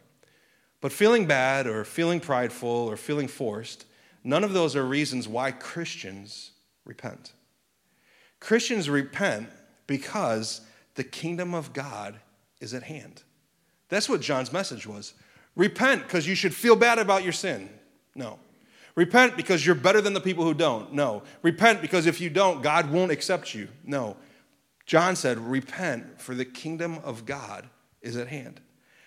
But 0.81 0.91
feeling 0.91 1.27
bad 1.27 1.67
or 1.67 1.85
feeling 1.85 2.19
prideful 2.19 2.67
or 2.67 2.97
feeling 2.97 3.27
forced, 3.27 3.85
none 4.23 4.43
of 4.43 4.53
those 4.53 4.75
are 4.75 4.83
reasons 4.83 5.27
why 5.27 5.51
Christians 5.51 6.51
repent. 6.83 7.31
Christians 8.39 8.89
repent 8.89 9.49
because 9.85 10.61
the 10.95 11.03
kingdom 11.03 11.53
of 11.53 11.73
God 11.73 12.19
is 12.59 12.73
at 12.73 12.83
hand. 12.83 13.21
That's 13.89 14.09
what 14.09 14.21
John's 14.21 14.51
message 14.51 14.87
was. 14.87 15.13
Repent 15.55 16.03
because 16.03 16.27
you 16.27 16.35
should 16.35 16.53
feel 16.53 16.75
bad 16.75 16.99
about 16.99 17.23
your 17.23 17.33
sin. 17.33 17.69
No. 18.15 18.39
Repent 18.95 19.35
because 19.35 19.65
you're 19.65 19.75
better 19.75 20.01
than 20.01 20.13
the 20.13 20.21
people 20.21 20.43
who 20.43 20.53
don't. 20.53 20.93
No. 20.93 21.23
Repent 21.41 21.81
because 21.81 22.05
if 22.05 22.21
you 22.21 22.29
don't, 22.29 22.61
God 22.61 22.91
won't 22.91 23.11
accept 23.11 23.53
you. 23.53 23.67
No. 23.83 24.17
John 24.85 25.15
said, 25.15 25.39
Repent, 25.39 26.21
for 26.21 26.35
the 26.35 26.45
kingdom 26.45 26.99
of 27.03 27.25
God 27.25 27.69
is 28.01 28.17
at 28.17 28.27
hand. 28.27 28.61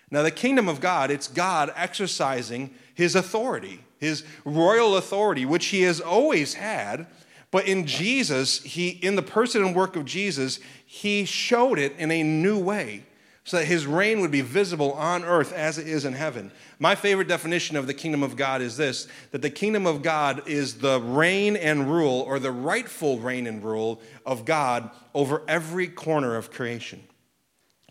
Now, 0.09 0.23
the 0.23 0.31
kingdom 0.31 0.69
of 0.69 0.79
God, 0.79 1.11
it's 1.11 1.27
God 1.27 1.71
exercising 1.75 2.73
his 2.93 3.15
authority, 3.15 3.83
his 3.99 4.23
royal 4.45 4.95
authority, 4.95 5.45
which 5.45 5.67
he 5.67 5.81
has 5.81 5.99
always 5.99 6.53
had. 6.53 7.07
But 7.51 7.67
in 7.67 7.85
Jesus, 7.85 8.63
he, 8.63 8.89
in 8.89 9.15
the 9.15 9.21
person 9.21 9.63
and 9.63 9.75
work 9.75 9.95
of 9.95 10.05
Jesus, 10.05 10.59
he 10.85 11.25
showed 11.25 11.77
it 11.77 11.93
in 11.97 12.11
a 12.11 12.23
new 12.23 12.57
way 12.57 13.03
so 13.47 13.55
that 13.55 13.65
his 13.65 13.87
reign 13.87 14.19
would 14.19 14.29
be 14.29 14.41
visible 14.41 14.91
on 14.91 15.23
earth 15.23 15.53
as 15.53 15.77
it 15.77 15.87
is 15.87 16.03
in 16.03 16.11
heaven. 16.11 16.51
My 16.79 16.95
favorite 16.95 17.29
definition 17.29 17.77
of 17.77 17.87
the 17.87 17.93
kingdom 17.93 18.21
of 18.21 18.35
God 18.35 18.61
is 18.61 18.75
this 18.75 19.07
that 19.31 19.41
the 19.41 19.49
kingdom 19.49 19.87
of 19.87 20.01
God 20.01 20.45
is 20.49 20.79
the 20.79 20.99
reign 20.99 21.55
and 21.55 21.89
rule, 21.89 22.25
or 22.27 22.39
the 22.39 22.51
rightful 22.51 23.19
reign 23.19 23.47
and 23.47 23.63
rule 23.63 24.01
of 24.25 24.43
God 24.43 24.91
over 25.13 25.43
every 25.47 25.87
corner 25.87 26.35
of 26.35 26.51
creation. 26.51 27.01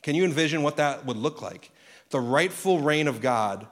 Can 0.02 0.14
you 0.14 0.26
envision 0.26 0.62
what 0.62 0.76
that 0.76 1.06
would 1.06 1.16
look 1.16 1.40
like? 1.40 1.70
The 2.10 2.20
rightful 2.20 2.80
reign 2.80 3.08
of 3.08 3.22
God, 3.22 3.66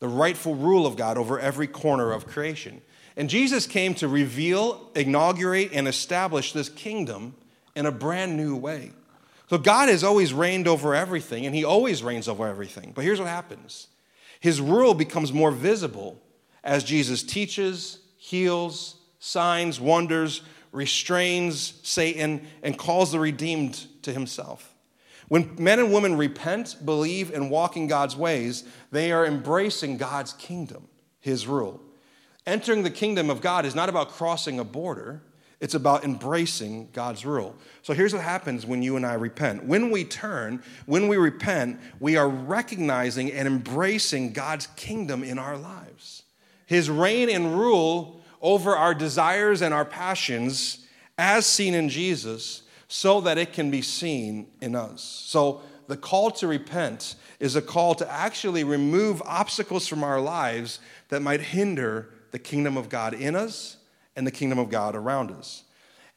the 0.00 0.08
rightful 0.08 0.56
rule 0.56 0.86
of 0.86 0.96
God 0.96 1.16
over 1.16 1.38
every 1.38 1.68
corner 1.68 2.10
of 2.10 2.26
creation. 2.26 2.82
And 3.16 3.30
Jesus 3.30 3.64
came 3.64 3.94
to 3.94 4.08
reveal, 4.08 4.90
inaugurate, 4.96 5.70
and 5.72 5.86
establish 5.86 6.52
this 6.52 6.68
kingdom 6.68 7.36
in 7.76 7.86
a 7.86 7.92
brand 7.92 8.36
new 8.36 8.56
way. 8.56 8.90
So 9.48 9.56
God 9.56 9.88
has 9.88 10.04
always 10.04 10.34
reigned 10.34 10.68
over 10.68 10.94
everything, 10.94 11.46
and 11.46 11.54
He 11.54 11.64
always 11.64 12.02
reigns 12.02 12.28
over 12.28 12.46
everything. 12.46 12.92
But 12.94 13.04
here's 13.04 13.18
what 13.18 13.28
happens 13.28 13.88
His 14.40 14.60
rule 14.60 14.94
becomes 14.94 15.32
more 15.32 15.50
visible 15.50 16.22
as 16.62 16.84
Jesus 16.84 17.22
teaches, 17.22 17.98
heals, 18.16 18.96
signs, 19.18 19.80
wonders, 19.80 20.42
restrains 20.72 21.80
Satan, 21.82 22.46
and 22.62 22.78
calls 22.78 23.12
the 23.12 23.18
redeemed 23.18 23.86
to 24.02 24.12
Himself. 24.12 24.74
When 25.28 25.56
men 25.58 25.78
and 25.78 25.92
women 25.92 26.16
repent, 26.16 26.76
believe, 26.84 27.32
and 27.32 27.50
walk 27.50 27.76
in 27.76 27.86
God's 27.86 28.16
ways, 28.16 28.64
they 28.90 29.12
are 29.12 29.26
embracing 29.26 29.96
God's 29.96 30.34
kingdom, 30.34 30.88
His 31.20 31.46
rule. 31.46 31.80
Entering 32.46 32.82
the 32.82 32.90
kingdom 32.90 33.28
of 33.28 33.40
God 33.40 33.66
is 33.66 33.74
not 33.74 33.88
about 33.88 34.10
crossing 34.10 34.58
a 34.58 34.64
border, 34.64 35.22
it's 35.60 35.74
about 35.74 36.04
embracing 36.04 36.88
God's 36.92 37.26
rule. 37.26 37.56
So 37.82 37.92
here's 37.92 38.12
what 38.12 38.22
happens 38.22 38.64
when 38.64 38.82
you 38.82 38.96
and 38.96 39.04
I 39.04 39.14
repent. 39.14 39.64
When 39.64 39.90
we 39.90 40.04
turn, 40.04 40.62
when 40.86 41.08
we 41.08 41.16
repent, 41.16 41.80
we 41.98 42.16
are 42.16 42.28
recognizing 42.28 43.32
and 43.32 43.48
embracing 43.48 44.32
God's 44.32 44.68
kingdom 44.76 45.24
in 45.24 45.38
our 45.38 45.56
lives. 45.56 46.22
His 46.66 46.88
reign 46.88 47.28
and 47.28 47.58
rule 47.58 48.20
over 48.40 48.76
our 48.76 48.94
desires 48.94 49.60
and 49.60 49.74
our 49.74 49.84
passions, 49.84 50.86
as 51.16 51.44
seen 51.44 51.74
in 51.74 51.88
Jesus, 51.88 52.62
so 52.86 53.20
that 53.22 53.36
it 53.36 53.52
can 53.52 53.68
be 53.70 53.82
seen 53.82 54.46
in 54.60 54.76
us. 54.76 55.02
So 55.02 55.62
the 55.88 55.96
call 55.96 56.30
to 56.32 56.46
repent 56.46 57.16
is 57.40 57.56
a 57.56 57.62
call 57.62 57.96
to 57.96 58.08
actually 58.08 58.62
remove 58.62 59.20
obstacles 59.22 59.88
from 59.88 60.04
our 60.04 60.20
lives 60.20 60.78
that 61.08 61.20
might 61.20 61.40
hinder 61.40 62.10
the 62.30 62.38
kingdom 62.38 62.76
of 62.76 62.88
God 62.88 63.12
in 63.12 63.34
us 63.34 63.77
and 64.18 64.26
the 64.26 64.32
kingdom 64.32 64.58
of 64.58 64.68
God 64.68 64.96
around 64.96 65.30
us. 65.30 65.62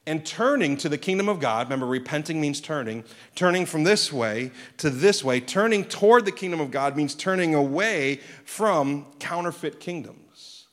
And 0.08 0.26
turning 0.26 0.76
to 0.78 0.90
the 0.90 0.98
kingdom 0.98 1.30
of 1.30 1.40
God, 1.40 1.68
remember, 1.68 1.86
repenting 1.86 2.42
means 2.42 2.60
turning, 2.60 3.04
turning 3.36 3.68
from 3.68 3.84
this 3.84 4.12
way 4.12 4.50
to 4.78 4.90
this 4.90 5.24
way, 5.24 5.40
turning 5.40 5.86
toward 5.86 6.26
the 6.26 6.32
kingdom 6.32 6.60
of 6.60 6.72
God 6.72 6.98
means 6.98 7.14
turning 7.14 7.54
away 7.54 8.20
from 8.44 9.06
counterfeit 9.20 9.80
kingdoms. 9.80 10.66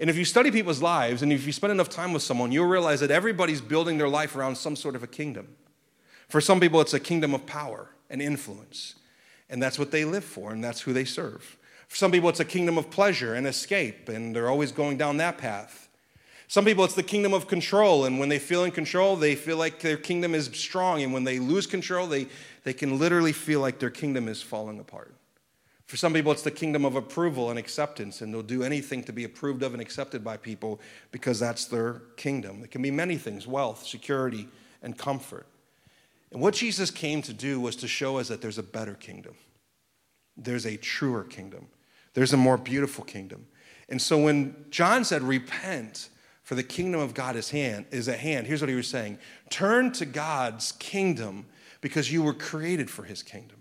And 0.00 0.10
if 0.10 0.16
you 0.16 0.24
study 0.24 0.50
people's 0.50 0.82
lives 0.82 1.22
and 1.22 1.32
if 1.32 1.46
you 1.46 1.52
spend 1.52 1.70
enough 1.70 1.88
time 1.88 2.12
with 2.12 2.24
someone, 2.24 2.50
you'll 2.50 2.66
realize 2.66 2.98
that 2.98 3.12
everybody's 3.12 3.60
building 3.60 3.96
their 3.96 4.08
life 4.08 4.34
around 4.34 4.56
some 4.56 4.74
sort 4.74 4.96
of 4.96 5.04
a 5.04 5.06
kingdom. 5.06 5.54
For 6.28 6.40
some 6.40 6.58
people, 6.58 6.80
it's 6.80 6.92
a 6.92 6.98
kingdom 6.98 7.34
of 7.34 7.46
power 7.46 7.90
and 8.10 8.20
influence. 8.20 8.96
And 9.48 9.62
that's 9.62 9.78
what 9.78 9.92
they 9.92 10.04
live 10.04 10.24
for, 10.24 10.50
and 10.50 10.64
that's 10.64 10.80
who 10.80 10.92
they 10.92 11.04
serve. 11.04 11.56
For 11.86 11.94
some 11.94 12.10
people, 12.10 12.28
it's 12.30 12.40
a 12.40 12.44
kingdom 12.44 12.76
of 12.76 12.90
pleasure 12.90 13.34
and 13.34 13.46
escape, 13.46 14.08
and 14.08 14.34
they're 14.34 14.50
always 14.50 14.72
going 14.72 14.96
down 14.96 15.18
that 15.18 15.38
path. 15.38 15.83
Some 16.46 16.64
people, 16.64 16.84
it's 16.84 16.94
the 16.94 17.02
kingdom 17.02 17.32
of 17.32 17.48
control, 17.48 18.04
and 18.04 18.18
when 18.18 18.28
they 18.28 18.38
feel 18.38 18.64
in 18.64 18.70
control, 18.70 19.16
they 19.16 19.34
feel 19.34 19.56
like 19.56 19.80
their 19.80 19.96
kingdom 19.96 20.34
is 20.34 20.46
strong, 20.46 21.02
and 21.02 21.12
when 21.12 21.24
they 21.24 21.38
lose 21.38 21.66
control, 21.66 22.06
they, 22.06 22.26
they 22.64 22.72
can 22.72 22.98
literally 22.98 23.32
feel 23.32 23.60
like 23.60 23.78
their 23.78 23.90
kingdom 23.90 24.28
is 24.28 24.42
falling 24.42 24.78
apart. 24.78 25.14
For 25.86 25.96
some 25.96 26.14
people, 26.14 26.32
it's 26.32 26.42
the 26.42 26.50
kingdom 26.50 26.84
of 26.84 26.96
approval 26.96 27.50
and 27.50 27.58
acceptance, 27.58 28.20
and 28.20 28.32
they'll 28.32 28.42
do 28.42 28.62
anything 28.62 29.02
to 29.04 29.12
be 29.12 29.24
approved 29.24 29.62
of 29.62 29.74
and 29.74 29.82
accepted 29.82 30.24
by 30.24 30.36
people 30.36 30.80
because 31.12 31.38
that's 31.38 31.66
their 31.66 32.02
kingdom. 32.16 32.62
It 32.64 32.70
can 32.70 32.82
be 32.82 32.90
many 32.90 33.16
things 33.16 33.46
wealth, 33.46 33.86
security, 33.86 34.48
and 34.82 34.96
comfort. 34.96 35.46
And 36.32 36.40
what 36.40 36.54
Jesus 36.54 36.90
came 36.90 37.22
to 37.22 37.32
do 37.32 37.60
was 37.60 37.76
to 37.76 37.88
show 37.88 38.18
us 38.18 38.28
that 38.28 38.40
there's 38.40 38.58
a 38.58 38.62
better 38.62 38.94
kingdom, 38.94 39.34
there's 40.36 40.66
a 40.66 40.76
truer 40.76 41.24
kingdom, 41.24 41.68
there's 42.14 42.32
a 42.32 42.36
more 42.36 42.56
beautiful 42.56 43.04
kingdom. 43.04 43.46
And 43.88 44.00
so 44.00 44.18
when 44.18 44.64
John 44.70 45.04
said, 45.04 45.22
Repent, 45.22 46.08
for 46.44 46.54
the 46.54 46.62
kingdom 46.62 47.00
of 47.00 47.14
God 47.14 47.36
is, 47.36 47.50
hand, 47.50 47.86
is 47.90 48.08
at 48.08 48.20
hand, 48.20 48.46
here's 48.46 48.60
what 48.60 48.68
he 48.68 48.76
was 48.76 48.86
saying 48.86 49.18
Turn 49.50 49.90
to 49.92 50.04
God's 50.04 50.72
kingdom 50.72 51.46
because 51.80 52.12
you 52.12 52.22
were 52.22 52.34
created 52.34 52.90
for 52.90 53.02
his 53.02 53.22
kingdom. 53.22 53.58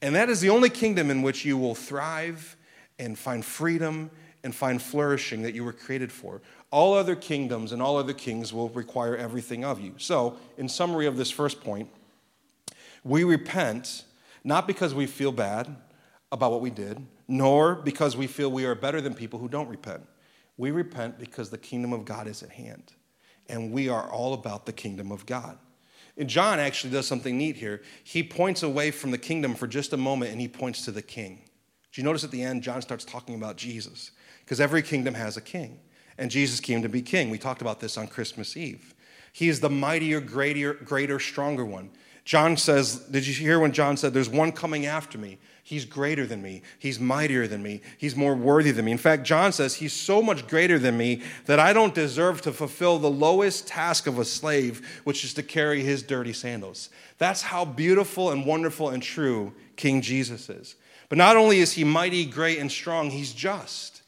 And 0.00 0.14
that 0.14 0.28
is 0.28 0.40
the 0.40 0.50
only 0.50 0.70
kingdom 0.70 1.10
in 1.10 1.22
which 1.22 1.44
you 1.44 1.58
will 1.58 1.74
thrive 1.74 2.56
and 2.98 3.18
find 3.18 3.44
freedom 3.44 4.10
and 4.42 4.54
find 4.54 4.80
flourishing 4.80 5.42
that 5.42 5.54
you 5.54 5.64
were 5.64 5.72
created 5.72 6.12
for. 6.12 6.42
All 6.70 6.94
other 6.94 7.16
kingdoms 7.16 7.72
and 7.72 7.80
all 7.80 7.96
other 7.96 8.12
kings 8.12 8.52
will 8.52 8.68
require 8.70 9.16
everything 9.16 9.64
of 9.64 9.80
you. 9.80 9.94
So, 9.98 10.36
in 10.58 10.68
summary 10.68 11.06
of 11.06 11.16
this 11.16 11.30
first 11.30 11.62
point, 11.62 11.88
we 13.02 13.24
repent 13.24 14.04
not 14.44 14.66
because 14.66 14.94
we 14.94 15.06
feel 15.06 15.32
bad 15.32 15.74
about 16.30 16.52
what 16.52 16.60
we 16.60 16.70
did, 16.70 17.04
nor 17.26 17.74
because 17.74 18.16
we 18.16 18.26
feel 18.26 18.50
we 18.50 18.66
are 18.66 18.74
better 18.74 19.00
than 19.00 19.14
people 19.14 19.38
who 19.38 19.48
don't 19.48 19.68
repent. 19.68 20.02
We 20.56 20.70
repent 20.70 21.18
because 21.18 21.50
the 21.50 21.58
kingdom 21.58 21.92
of 21.92 22.04
God 22.04 22.26
is 22.26 22.42
at 22.42 22.50
hand, 22.50 22.92
and 23.48 23.72
we 23.72 23.88
are 23.88 24.10
all 24.10 24.34
about 24.34 24.66
the 24.66 24.72
kingdom 24.72 25.10
of 25.10 25.26
God. 25.26 25.58
And 26.16 26.28
John 26.28 26.60
actually 26.60 26.92
does 26.92 27.06
something 27.06 27.36
neat 27.36 27.56
here. 27.56 27.82
He 28.04 28.22
points 28.22 28.62
away 28.62 28.92
from 28.92 29.10
the 29.10 29.18
kingdom 29.18 29.54
for 29.54 29.66
just 29.66 29.92
a 29.92 29.96
moment 29.96 30.30
and 30.30 30.40
he 30.40 30.46
points 30.46 30.84
to 30.84 30.92
the 30.92 31.02
king. 31.02 31.42
Do 31.92 32.00
you 32.00 32.04
notice 32.04 32.22
at 32.22 32.30
the 32.30 32.42
end, 32.42 32.62
John 32.62 32.82
starts 32.82 33.04
talking 33.04 33.34
about 33.34 33.56
Jesus? 33.56 34.12
Because 34.44 34.60
every 34.60 34.82
kingdom 34.82 35.14
has 35.14 35.36
a 35.36 35.40
king, 35.40 35.80
and 36.18 36.30
Jesus 36.30 36.60
came 36.60 36.82
to 36.82 36.88
be 36.88 37.02
king. 37.02 37.30
We 37.30 37.38
talked 37.38 37.62
about 37.62 37.80
this 37.80 37.96
on 37.96 38.06
Christmas 38.06 38.56
Eve. 38.56 38.94
He 39.32 39.48
is 39.48 39.58
the 39.60 39.70
mightier, 39.70 40.20
greater, 40.20 40.74
greater, 40.74 41.18
stronger 41.18 41.64
one. 41.64 41.90
John 42.24 42.56
says, 42.56 42.96
Did 42.96 43.26
you 43.26 43.34
hear 43.34 43.58
when 43.58 43.72
John 43.72 43.96
said, 43.96 44.14
There's 44.14 44.28
one 44.28 44.52
coming 44.52 44.86
after 44.86 45.18
me? 45.18 45.38
He's 45.62 45.86
greater 45.86 46.26
than 46.26 46.42
me. 46.42 46.60
He's 46.78 47.00
mightier 47.00 47.46
than 47.46 47.62
me. 47.62 47.80
He's 47.96 48.14
more 48.14 48.34
worthy 48.34 48.70
than 48.70 48.84
me. 48.84 48.92
In 48.92 48.98
fact, 48.98 49.24
John 49.24 49.50
says, 49.50 49.76
He's 49.76 49.92
so 49.92 50.22
much 50.22 50.46
greater 50.46 50.78
than 50.78 50.96
me 50.96 51.22
that 51.46 51.58
I 51.58 51.72
don't 51.72 51.94
deserve 51.94 52.42
to 52.42 52.52
fulfill 52.52 52.98
the 52.98 53.10
lowest 53.10 53.66
task 53.66 54.06
of 54.06 54.18
a 54.18 54.24
slave, 54.24 55.00
which 55.04 55.24
is 55.24 55.34
to 55.34 55.42
carry 55.42 55.82
his 55.82 56.02
dirty 56.02 56.32
sandals. 56.32 56.90
That's 57.18 57.42
how 57.42 57.64
beautiful 57.64 58.30
and 58.30 58.46
wonderful 58.46 58.90
and 58.90 59.02
true 59.02 59.52
King 59.76 60.02
Jesus 60.02 60.48
is. 60.50 60.76
But 61.08 61.18
not 61.18 61.36
only 61.36 61.60
is 61.60 61.72
he 61.72 61.84
mighty, 61.84 62.24
great, 62.24 62.58
and 62.58 62.70
strong, 62.70 63.10
he's 63.10 63.32
just. 63.32 64.02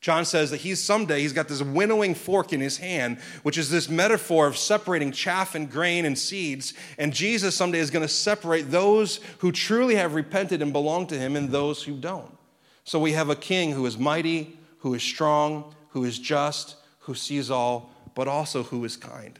John 0.00 0.24
says 0.24 0.50
that 0.50 0.58
he's 0.58 0.82
someday, 0.82 1.20
he's 1.20 1.34
got 1.34 1.48
this 1.48 1.62
winnowing 1.62 2.14
fork 2.14 2.54
in 2.54 2.60
his 2.60 2.78
hand, 2.78 3.18
which 3.42 3.58
is 3.58 3.68
this 3.70 3.90
metaphor 3.90 4.46
of 4.46 4.56
separating 4.56 5.12
chaff 5.12 5.54
and 5.54 5.70
grain 5.70 6.06
and 6.06 6.18
seeds. 6.18 6.72
And 6.96 7.12
Jesus 7.12 7.54
someday 7.54 7.80
is 7.80 7.90
going 7.90 8.06
to 8.06 8.12
separate 8.12 8.70
those 8.70 9.20
who 9.38 9.52
truly 9.52 9.96
have 9.96 10.14
repented 10.14 10.62
and 10.62 10.72
belong 10.72 11.06
to 11.08 11.18
him 11.18 11.36
and 11.36 11.50
those 11.50 11.82
who 11.82 11.98
don't. 11.98 12.36
So 12.84 12.98
we 12.98 13.12
have 13.12 13.28
a 13.28 13.36
king 13.36 13.72
who 13.72 13.84
is 13.84 13.98
mighty, 13.98 14.58
who 14.78 14.94
is 14.94 15.02
strong, 15.02 15.74
who 15.90 16.04
is 16.04 16.18
just, 16.18 16.76
who 17.00 17.14
sees 17.14 17.50
all, 17.50 17.92
but 18.14 18.26
also 18.26 18.62
who 18.62 18.82
is 18.86 18.96
kind, 18.96 19.38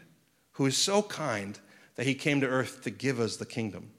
who 0.52 0.67
is 0.67 0.76
so 0.76 1.02
kind 1.02 1.59
that 1.97 2.07
he 2.07 2.14
came 2.14 2.43
to 2.43 2.47
earth 2.47 2.83
to 2.83 2.90
give 2.90 3.19
us 3.19 3.37
the 3.37 3.47
kingdom. 3.47 3.90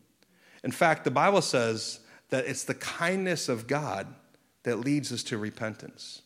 In 0.63 0.71
fact, 0.71 1.05
the 1.05 1.11
Bible 1.11 1.41
says 1.41 2.01
that 2.29 2.45
it's 2.45 2.63
the 2.63 2.75
kindness 2.75 3.49
of 3.49 3.65
God 3.65 4.07
that 4.63 4.79
leads 4.79 5.11
us 5.11 5.23
to 5.23 5.39
repentance. 5.39 6.21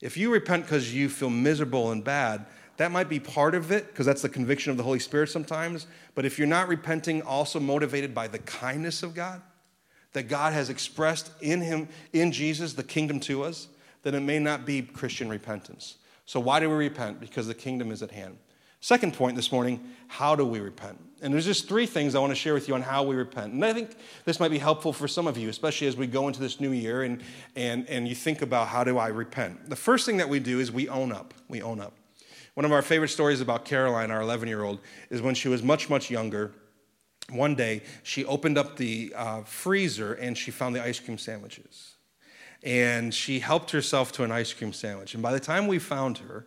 If 0.00 0.16
you 0.16 0.32
repent 0.32 0.64
because 0.64 0.94
you 0.94 1.08
feel 1.08 1.30
miserable 1.30 1.90
and 1.90 2.02
bad, 2.04 2.46
that 2.76 2.90
might 2.90 3.08
be 3.08 3.20
part 3.20 3.54
of 3.54 3.70
it 3.70 3.86
because 3.86 4.06
that's 4.06 4.22
the 4.22 4.28
conviction 4.28 4.70
of 4.70 4.76
the 4.76 4.82
Holy 4.82 4.98
Spirit 4.98 5.28
sometimes. 5.28 5.86
But 6.14 6.24
if 6.24 6.38
you're 6.38 6.48
not 6.48 6.68
repenting, 6.68 7.22
also 7.22 7.60
motivated 7.60 8.14
by 8.14 8.28
the 8.28 8.40
kindness 8.40 9.02
of 9.02 9.14
God 9.14 9.40
that 10.12 10.24
God 10.24 10.52
has 10.52 10.70
expressed 10.70 11.30
in 11.40 11.60
Him, 11.60 11.88
in 12.12 12.32
Jesus, 12.32 12.72
the 12.72 12.82
kingdom 12.82 13.20
to 13.20 13.42
us, 13.42 13.68
then 14.02 14.14
it 14.14 14.20
may 14.20 14.38
not 14.38 14.64
be 14.64 14.82
Christian 14.82 15.28
repentance. 15.28 15.96
So, 16.24 16.40
why 16.40 16.60
do 16.60 16.70
we 16.70 16.76
repent? 16.76 17.20
Because 17.20 17.46
the 17.46 17.54
kingdom 17.54 17.90
is 17.90 18.02
at 18.02 18.10
hand. 18.10 18.38
Second 18.84 19.14
point 19.14 19.34
this 19.34 19.50
morning 19.50 19.80
how 20.08 20.36
do 20.36 20.44
we 20.44 20.60
repent? 20.60 21.02
And 21.22 21.32
there's 21.32 21.46
just 21.46 21.66
three 21.66 21.86
things 21.86 22.14
I 22.14 22.18
want 22.18 22.32
to 22.32 22.36
share 22.36 22.52
with 22.52 22.68
you 22.68 22.74
on 22.74 22.82
how 22.82 23.02
we 23.02 23.16
repent. 23.16 23.54
And 23.54 23.64
I 23.64 23.72
think 23.72 23.96
this 24.26 24.38
might 24.38 24.50
be 24.50 24.58
helpful 24.58 24.92
for 24.92 25.08
some 25.08 25.26
of 25.26 25.38
you, 25.38 25.48
especially 25.48 25.86
as 25.86 25.96
we 25.96 26.06
go 26.06 26.28
into 26.28 26.38
this 26.38 26.60
new 26.60 26.70
year 26.70 27.02
and, 27.02 27.22
and, 27.56 27.88
and 27.88 28.06
you 28.06 28.14
think 28.14 28.42
about 28.42 28.68
how 28.68 28.84
do 28.84 28.98
I 28.98 29.08
repent. 29.08 29.70
The 29.70 29.74
first 29.74 30.04
thing 30.04 30.18
that 30.18 30.28
we 30.28 30.38
do 30.38 30.60
is 30.60 30.70
we 30.70 30.86
own 30.90 31.12
up. 31.12 31.32
We 31.48 31.62
own 31.62 31.80
up. 31.80 31.94
One 32.52 32.66
of 32.66 32.72
our 32.72 32.82
favorite 32.82 33.08
stories 33.08 33.40
about 33.40 33.64
Caroline, 33.64 34.10
our 34.10 34.20
11 34.20 34.48
year 34.48 34.62
old, 34.62 34.80
is 35.08 35.22
when 35.22 35.34
she 35.34 35.48
was 35.48 35.62
much, 35.62 35.88
much 35.88 36.10
younger. 36.10 36.52
One 37.30 37.54
day, 37.54 37.84
she 38.02 38.26
opened 38.26 38.58
up 38.58 38.76
the 38.76 39.14
uh, 39.16 39.44
freezer 39.44 40.12
and 40.12 40.36
she 40.36 40.50
found 40.50 40.76
the 40.76 40.84
ice 40.84 41.00
cream 41.00 41.16
sandwiches. 41.16 41.94
And 42.62 43.14
she 43.14 43.38
helped 43.38 43.70
herself 43.70 44.12
to 44.12 44.24
an 44.24 44.30
ice 44.30 44.52
cream 44.52 44.74
sandwich. 44.74 45.14
And 45.14 45.22
by 45.22 45.32
the 45.32 45.40
time 45.40 45.68
we 45.68 45.78
found 45.78 46.18
her, 46.18 46.44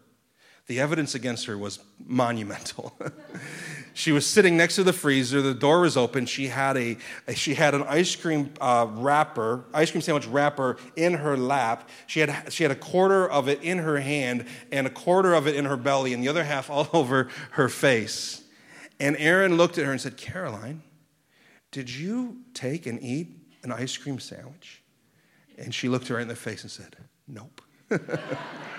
the 0.67 0.81
evidence 0.81 1.15
against 1.15 1.45
her 1.45 1.57
was 1.57 1.79
monumental. 2.05 2.97
she 3.93 4.11
was 4.11 4.27
sitting 4.27 4.57
next 4.57 4.75
to 4.75 4.83
the 4.83 4.91
freezer. 4.91 5.41
The 5.41 5.53
door 5.53 5.81
was 5.81 5.95
open. 5.95 6.25
She 6.25 6.47
had 6.47 6.75
a 6.75 6.97
she 7.33 7.55
had 7.55 7.73
an 7.73 7.83
ice 7.83 8.15
cream 8.15 8.51
uh, 8.59 8.85
wrapper, 8.89 9.63
ice 9.73 9.91
cream 9.91 10.01
sandwich 10.01 10.27
wrapper 10.27 10.77
in 10.97 11.13
her 11.15 11.37
lap. 11.37 11.89
She 12.05 12.19
had 12.19 12.51
she 12.51 12.63
had 12.63 12.71
a 12.71 12.75
quarter 12.75 13.29
of 13.29 13.47
it 13.47 13.63
in 13.63 13.77
her 13.79 13.99
hand 13.99 14.45
and 14.71 14.85
a 14.85 14.89
quarter 14.89 15.33
of 15.33 15.47
it 15.47 15.55
in 15.55 15.65
her 15.65 15.77
belly, 15.77 16.13
and 16.13 16.21
the 16.21 16.27
other 16.27 16.43
half 16.43 16.69
all 16.69 16.89
over 16.93 17.29
her 17.51 17.69
face. 17.69 18.43
And 18.99 19.15
Aaron 19.17 19.55
looked 19.55 19.77
at 19.77 19.85
her 19.85 19.91
and 19.91 20.01
said, 20.01 20.17
"Caroline, 20.17 20.83
did 21.71 21.89
you 21.89 22.41
take 22.53 22.85
and 22.87 23.01
eat 23.01 23.29
an 23.63 23.71
ice 23.71 23.95
cream 23.95 24.19
sandwich?" 24.19 24.83
And 25.57 25.73
she 25.73 25.87
looked 25.87 26.09
her 26.09 26.15
right 26.15 26.23
in 26.23 26.27
the 26.27 26.35
face 26.35 26.63
and 26.63 26.71
said, 26.71 26.97
"Nope." 27.25 27.61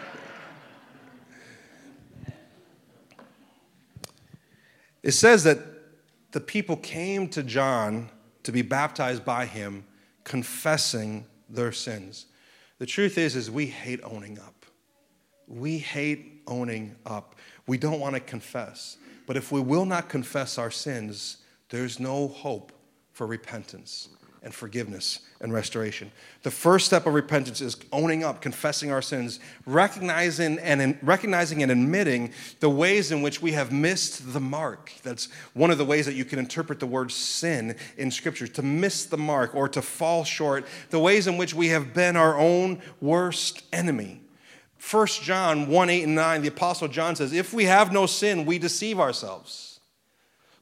It 5.02 5.12
says 5.12 5.44
that 5.44 5.58
the 6.32 6.40
people 6.40 6.76
came 6.76 7.28
to 7.30 7.42
John 7.42 8.10
to 8.42 8.52
be 8.52 8.62
baptized 8.62 9.24
by 9.24 9.46
him, 9.46 9.84
confessing 10.24 11.26
their 11.48 11.72
sins. 11.72 12.26
The 12.78 12.86
truth 12.86 13.18
is, 13.18 13.34
is 13.36 13.50
we 13.50 13.66
hate 13.66 14.00
owning 14.04 14.38
up. 14.38 14.66
We 15.46 15.78
hate 15.78 16.42
owning 16.46 16.96
up. 17.06 17.36
We 17.66 17.78
don't 17.78 18.00
want 18.00 18.14
to 18.14 18.20
confess. 18.20 18.98
But 19.26 19.36
if 19.36 19.52
we 19.52 19.60
will 19.60 19.84
not 19.84 20.08
confess 20.08 20.58
our 20.58 20.70
sins, 20.70 21.38
there's 21.70 21.98
no 21.98 22.28
hope 22.28 22.72
for 23.12 23.26
repentance 23.26 24.08
and 24.48 24.54
forgiveness 24.54 25.20
and 25.42 25.52
restoration. 25.52 26.10
The 26.42 26.50
first 26.50 26.86
step 26.86 27.04
of 27.04 27.12
repentance 27.12 27.60
is 27.60 27.76
owning 27.92 28.24
up, 28.24 28.40
confessing 28.40 28.90
our 28.90 29.02
sins, 29.02 29.40
recognizing 29.66 30.58
and 30.60 30.98
recognizing 31.02 31.62
and 31.62 31.70
admitting 31.70 32.32
the 32.60 32.70
ways 32.70 33.12
in 33.12 33.20
which 33.20 33.42
we 33.42 33.52
have 33.52 33.70
missed 33.70 34.32
the 34.32 34.40
mark. 34.40 34.90
That's 35.02 35.30
one 35.52 35.70
of 35.70 35.76
the 35.76 35.84
ways 35.84 36.06
that 36.06 36.14
you 36.14 36.24
can 36.24 36.38
interpret 36.38 36.80
the 36.80 36.86
word 36.86 37.12
sin 37.12 37.76
in 37.98 38.10
scripture, 38.10 38.46
to 38.48 38.62
miss 38.62 39.04
the 39.04 39.18
mark 39.18 39.54
or 39.54 39.68
to 39.68 39.82
fall 39.82 40.24
short, 40.24 40.64
the 40.88 40.98
ways 40.98 41.26
in 41.26 41.36
which 41.36 41.52
we 41.52 41.68
have 41.68 41.92
been 41.92 42.16
our 42.16 42.38
own 42.38 42.80
worst 43.02 43.64
enemy. 43.70 44.22
1 44.90 45.06
John 45.08 45.68
1 45.68 45.90
8 45.90 46.04
and 46.04 46.14
9, 46.14 46.40
the 46.40 46.48
Apostle 46.48 46.88
John 46.88 47.16
says, 47.16 47.34
If 47.34 47.52
we 47.52 47.64
have 47.64 47.92
no 47.92 48.06
sin, 48.06 48.46
we 48.46 48.58
deceive 48.58 48.98
ourselves. 48.98 49.80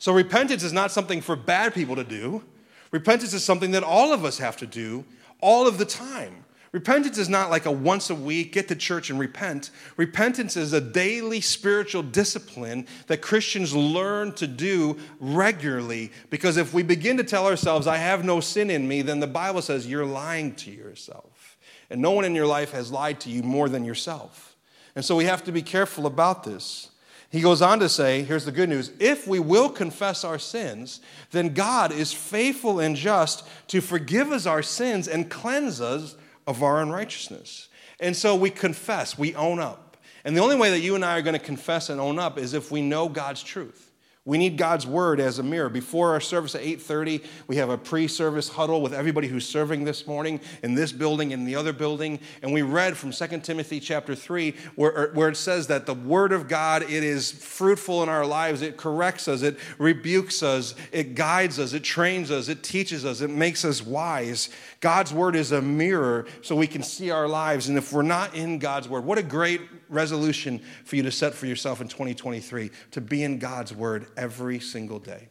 So 0.00 0.12
repentance 0.12 0.64
is 0.64 0.72
not 0.72 0.90
something 0.90 1.20
for 1.20 1.36
bad 1.36 1.72
people 1.72 1.94
to 1.94 2.04
do. 2.04 2.42
Repentance 2.90 3.32
is 3.32 3.44
something 3.44 3.72
that 3.72 3.82
all 3.82 4.12
of 4.12 4.24
us 4.24 4.38
have 4.38 4.56
to 4.58 4.66
do 4.66 5.04
all 5.40 5.66
of 5.66 5.78
the 5.78 5.84
time. 5.84 6.44
Repentance 6.72 7.16
is 7.16 7.28
not 7.28 7.48
like 7.48 7.64
a 7.64 7.70
once 7.70 8.10
a 8.10 8.14
week, 8.14 8.52
get 8.52 8.68
to 8.68 8.76
church 8.76 9.08
and 9.08 9.18
repent. 9.18 9.70
Repentance 9.96 10.58
is 10.58 10.74
a 10.74 10.80
daily 10.80 11.40
spiritual 11.40 12.02
discipline 12.02 12.86
that 13.06 13.22
Christians 13.22 13.74
learn 13.74 14.32
to 14.34 14.46
do 14.46 14.98
regularly 15.18 16.12
because 16.28 16.58
if 16.58 16.74
we 16.74 16.82
begin 16.82 17.16
to 17.16 17.24
tell 17.24 17.46
ourselves, 17.46 17.86
I 17.86 17.96
have 17.96 18.24
no 18.26 18.40
sin 18.40 18.68
in 18.68 18.86
me, 18.86 19.00
then 19.00 19.20
the 19.20 19.26
Bible 19.26 19.62
says 19.62 19.86
you're 19.86 20.04
lying 20.04 20.54
to 20.56 20.70
yourself. 20.70 21.56
And 21.88 22.02
no 22.02 22.10
one 22.10 22.24
in 22.26 22.34
your 22.34 22.46
life 22.46 22.72
has 22.72 22.92
lied 22.92 23.20
to 23.20 23.30
you 23.30 23.42
more 23.42 23.68
than 23.68 23.84
yourself. 23.84 24.56
And 24.94 25.04
so 25.04 25.16
we 25.16 25.24
have 25.24 25.44
to 25.44 25.52
be 25.52 25.62
careful 25.62 26.04
about 26.04 26.44
this. 26.44 26.90
He 27.30 27.40
goes 27.40 27.60
on 27.60 27.80
to 27.80 27.88
say, 27.88 28.22
here's 28.22 28.44
the 28.44 28.52
good 28.52 28.68
news 28.68 28.92
if 29.00 29.26
we 29.26 29.40
will 29.40 29.68
confess 29.68 30.24
our 30.24 30.38
sins, 30.38 31.00
then 31.32 31.54
God 31.54 31.92
is 31.92 32.12
faithful 32.12 32.80
and 32.80 32.96
just 32.96 33.46
to 33.68 33.80
forgive 33.80 34.30
us 34.32 34.46
our 34.46 34.62
sins 34.62 35.08
and 35.08 35.30
cleanse 35.30 35.80
us 35.80 36.16
of 36.46 36.62
our 36.62 36.80
unrighteousness. 36.80 37.68
And 37.98 38.14
so 38.14 38.36
we 38.36 38.50
confess, 38.50 39.18
we 39.18 39.34
own 39.34 39.58
up. 39.58 39.96
And 40.24 40.36
the 40.36 40.40
only 40.40 40.56
way 40.56 40.70
that 40.70 40.80
you 40.80 40.94
and 40.94 41.04
I 41.04 41.18
are 41.18 41.22
going 41.22 41.38
to 41.38 41.44
confess 41.44 41.88
and 41.88 42.00
own 42.00 42.18
up 42.18 42.38
is 42.38 42.52
if 42.52 42.70
we 42.70 42.82
know 42.82 43.08
God's 43.08 43.42
truth. 43.42 43.85
We 44.26 44.38
need 44.38 44.58
God's 44.58 44.88
word 44.88 45.20
as 45.20 45.38
a 45.38 45.44
mirror. 45.44 45.68
Before 45.68 46.10
our 46.10 46.20
service 46.20 46.56
at 46.56 46.62
8:30, 46.62 47.22
we 47.46 47.56
have 47.56 47.70
a 47.70 47.78
pre-service 47.78 48.48
huddle 48.48 48.82
with 48.82 48.92
everybody 48.92 49.28
who's 49.28 49.46
serving 49.46 49.84
this 49.84 50.04
morning 50.04 50.40
in 50.64 50.74
this 50.74 50.90
building 50.90 51.32
and 51.32 51.46
the 51.46 51.54
other 51.54 51.72
building, 51.72 52.18
and 52.42 52.52
we 52.52 52.62
read 52.62 52.96
from 52.96 53.12
2 53.12 53.44
Timothy 53.44 53.78
chapter 53.78 54.16
3 54.16 54.52
where, 54.74 54.90
er, 54.90 55.10
where 55.14 55.28
it 55.28 55.36
says 55.36 55.68
that 55.68 55.86
the 55.86 55.94
word 55.94 56.32
of 56.32 56.48
God 56.48 56.82
it 56.82 57.04
is 57.04 57.30
fruitful 57.30 58.02
in 58.02 58.08
our 58.08 58.26
lives. 58.26 58.62
It 58.62 58.76
corrects 58.76 59.28
us, 59.28 59.42
it 59.42 59.58
rebukes 59.78 60.42
us, 60.42 60.74
it 60.90 61.14
guides 61.14 61.60
us, 61.60 61.72
it 61.72 61.84
trains 61.84 62.32
us, 62.32 62.48
it 62.48 62.64
teaches 62.64 63.04
us, 63.04 63.20
it 63.20 63.30
makes 63.30 63.64
us 63.64 63.80
wise. 63.80 64.48
God's 64.80 65.12
word 65.12 65.36
is 65.36 65.52
a 65.52 65.62
mirror 65.62 66.26
so 66.42 66.56
we 66.56 66.66
can 66.66 66.82
see 66.82 67.12
our 67.12 67.28
lives. 67.28 67.68
And 67.68 67.78
if 67.78 67.92
we're 67.92 68.02
not 68.02 68.34
in 68.34 68.58
God's 68.58 68.88
word, 68.88 69.04
what 69.04 69.18
a 69.18 69.22
great 69.22 69.60
resolution 69.88 70.60
for 70.84 70.96
you 70.96 71.02
to 71.02 71.12
set 71.12 71.34
for 71.34 71.46
yourself 71.46 71.80
in 71.80 71.88
2023 71.88 72.70
to 72.92 73.00
be 73.00 73.22
in 73.22 73.38
God's 73.38 73.74
word 73.74 74.06
every 74.16 74.60
single 74.60 74.98
day. 74.98 75.28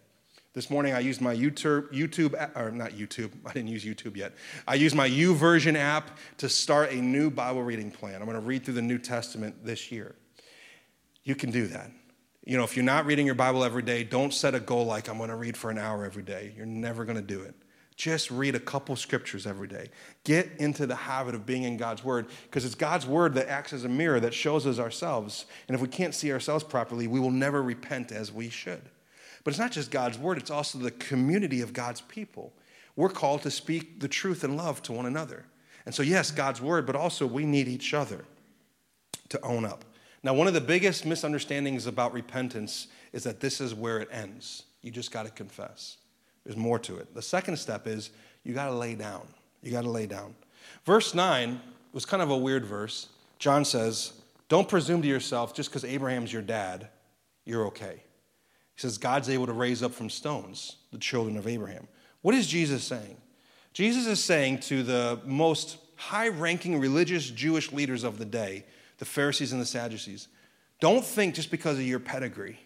This 0.54 0.70
morning 0.70 0.94
I 0.94 1.00
used 1.00 1.20
my 1.20 1.36
YouTube, 1.36 1.92
YouTube, 1.92 2.34
or 2.56 2.72
not 2.72 2.92
YouTube, 2.92 3.32
I 3.46 3.52
didn't 3.52 3.70
use 3.70 3.84
YouTube 3.84 4.16
yet. 4.16 4.34
I 4.66 4.76
used 4.76 4.96
my 4.96 5.10
YouVersion 5.10 5.76
app 5.76 6.18
to 6.38 6.48
start 6.48 6.92
a 6.92 6.96
new 6.96 7.30
Bible 7.30 7.62
reading 7.62 7.92
plan. 7.92 8.16
I'm 8.16 8.26
going 8.26 8.40
to 8.40 8.46
read 8.46 8.64
through 8.64 8.76
the 8.76 8.82
New 8.82 8.98
Testament 8.98 9.66
this 9.66 9.92
year. 9.92 10.16
You 11.24 11.36
can 11.36 11.52
do 11.52 11.68
that. 11.68 11.92
You 12.46 12.58
know, 12.58 12.64
if 12.64 12.78
you're 12.78 12.86
not 12.86 13.06
reading 13.06 13.26
your 13.26 13.36
Bible 13.36 13.64
every 13.64 13.82
day, 13.82 14.04
don't 14.04 14.34
set 14.34 14.56
a 14.56 14.60
goal 14.60 14.86
like 14.86 15.10
I'm 15.10 15.18
going 15.18 15.30
to 15.30 15.36
read 15.36 15.58
for 15.58 15.72
an 15.72 15.78
hour 15.78 16.06
every 16.06 16.24
day. 16.24 16.54
You're 16.56 16.68
never 16.68 17.04
going 17.04 17.18
to 17.18 17.24
do 17.24 17.42
it. 17.42 17.56
Just 17.96 18.30
read 18.30 18.56
a 18.56 18.60
couple 18.60 18.96
scriptures 18.98 19.48
every 19.48 19.70
day. 19.70 19.90
Get 20.26 20.50
into 20.58 20.86
the 20.86 20.96
habit 20.96 21.34
of 21.34 21.46
being 21.46 21.64
in 21.64 21.78
God's 21.78 22.04
Word 22.04 22.28
because 22.44 22.66
it's 22.66 22.76
God's 22.76 23.06
Word 23.06 23.34
that 23.36 23.48
acts 23.48 23.72
as 23.72 23.86
a 23.86 23.90
mirror 23.90 24.20
that 24.20 24.34
shows 24.34 24.68
us 24.68 24.80
ourselves. 24.80 25.46
And 25.68 25.76
if 25.76 25.82
we 25.82 25.88
can't 25.88 26.14
see 26.14 26.32
ourselves 26.34 26.64
properly, 26.64 27.08
we 27.08 27.22
will 27.22 27.32
never 27.32 27.64
repent 27.64 28.12
as 28.12 28.34
we 28.34 28.50
should. 28.50 28.82
But 29.44 29.52
it's 29.52 29.60
not 29.60 29.72
just 29.72 29.92
God's 29.92 30.18
Word, 30.18 30.38
it's 30.38 30.52
also 30.52 30.78
the 30.78 30.92
community 30.92 31.62
of 31.62 31.72
God's 31.72 32.02
people. 32.02 32.52
We're 32.98 33.10
called 33.10 33.44
to 33.44 33.52
speak 33.52 34.00
the 34.00 34.08
truth 34.08 34.44
and 34.44 34.58
love 34.58 34.82
to 34.84 34.92
one 34.92 35.06
another. 35.06 35.46
And 35.86 35.94
so, 35.94 36.04
yes, 36.04 36.32
God's 36.32 36.62
Word, 36.62 36.86
but 36.86 36.96
also 36.96 37.26
we 37.26 37.46
need 37.46 37.68
each 37.68 37.94
other 37.94 38.26
to 39.30 39.40
own 39.42 39.64
up. 39.64 39.86
Now, 40.24 40.34
one 40.34 40.48
of 40.48 40.54
the 40.54 40.62
biggest 40.62 41.06
misunderstandings 41.06 41.86
about 41.86 42.12
repentance 42.12 42.88
is 43.14 43.24
that 43.24 43.40
this 43.40 43.62
is 43.62 43.74
where 43.74 44.00
it 44.00 44.10
ends. 44.12 44.64
You 44.82 44.92
just 44.92 45.12
got 45.12 45.26
to 45.26 45.32
confess. 45.32 45.98
There's 46.46 46.58
more 46.58 46.80
to 46.80 46.98
it. 46.98 47.14
The 47.14 47.22
second 47.22 47.58
step 47.58 47.88
is 47.88 48.12
you 48.44 48.54
got 48.54 48.68
to 48.68 48.74
lay 48.74 48.96
down. 48.96 49.28
You 49.62 49.72
got 49.72 49.82
to 49.82 49.90
lay 49.90 50.06
down. 50.06 50.36
Verse 50.86 51.14
9 51.14 51.60
was 51.92 52.06
kind 52.06 52.22
of 52.22 52.30
a 52.30 52.38
weird 52.38 52.66
verse. 52.66 53.08
John 53.40 53.66
says, 53.66 54.14
Don't 54.48 54.70
presume 54.70 55.02
to 55.02 55.08
yourself 55.08 55.54
just 55.54 55.70
because 55.70 55.84
Abraham's 55.84 56.32
your 56.32 56.42
dad, 56.42 56.88
you're 57.46 57.66
okay. 57.68 58.04
He 58.76 58.82
says, 58.82 58.98
God's 58.98 59.30
able 59.30 59.46
to 59.46 59.54
raise 59.54 59.82
up 59.82 59.94
from 59.94 60.10
stones 60.10 60.78
the 60.92 60.98
children 60.98 61.38
of 61.38 61.48
Abraham. 61.48 61.88
What 62.22 62.36
is 62.36 62.48
Jesus 62.48 62.84
saying? 62.84 63.18
Jesus 63.74 64.06
is 64.08 64.24
saying 64.24 64.60
to 64.62 64.84
the 64.84 65.20
most 65.26 65.78
high 65.96 66.30
ranking 66.30 66.80
religious 66.80 67.30
Jewish 67.30 67.72
leaders 67.72 68.04
of 68.04 68.18
the 68.18 68.26
day, 68.26 68.66
the 68.98 69.06
Pharisees 69.06 69.52
and 69.52 69.62
the 69.62 69.66
Sadducees, 69.66 70.28
don't 70.80 71.04
think 71.04 71.36
just 71.36 71.52
because 71.52 71.78
of 71.78 71.86
your 71.86 72.00
pedigree. 72.00 72.60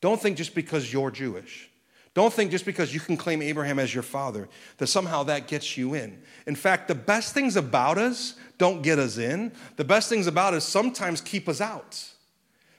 Don't 0.00 0.20
think 0.20 0.36
just 0.36 0.54
because 0.54 0.92
you're 0.92 1.10
Jewish. 1.10 1.69
Don't 2.14 2.32
think 2.32 2.50
just 2.50 2.64
because 2.64 2.92
you 2.92 2.98
can 2.98 3.16
claim 3.16 3.40
Abraham 3.40 3.78
as 3.78 3.94
your 3.94 4.02
father 4.02 4.48
that 4.78 4.88
somehow 4.88 5.22
that 5.24 5.46
gets 5.46 5.76
you 5.76 5.94
in. 5.94 6.20
In 6.46 6.56
fact, 6.56 6.88
the 6.88 6.94
best 6.94 7.34
things 7.34 7.56
about 7.56 7.98
us 7.98 8.34
don't 8.58 8.82
get 8.82 8.98
us 8.98 9.16
in. 9.16 9.52
The 9.76 9.84
best 9.84 10.08
things 10.08 10.26
about 10.26 10.52
us 10.54 10.64
sometimes 10.64 11.20
keep 11.20 11.48
us 11.48 11.60
out 11.60 12.04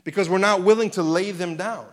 because 0.03 0.29
we're 0.29 0.37
not 0.37 0.63
willing 0.63 0.89
to 0.91 1.03
lay 1.03 1.31
them 1.31 1.55
down. 1.55 1.87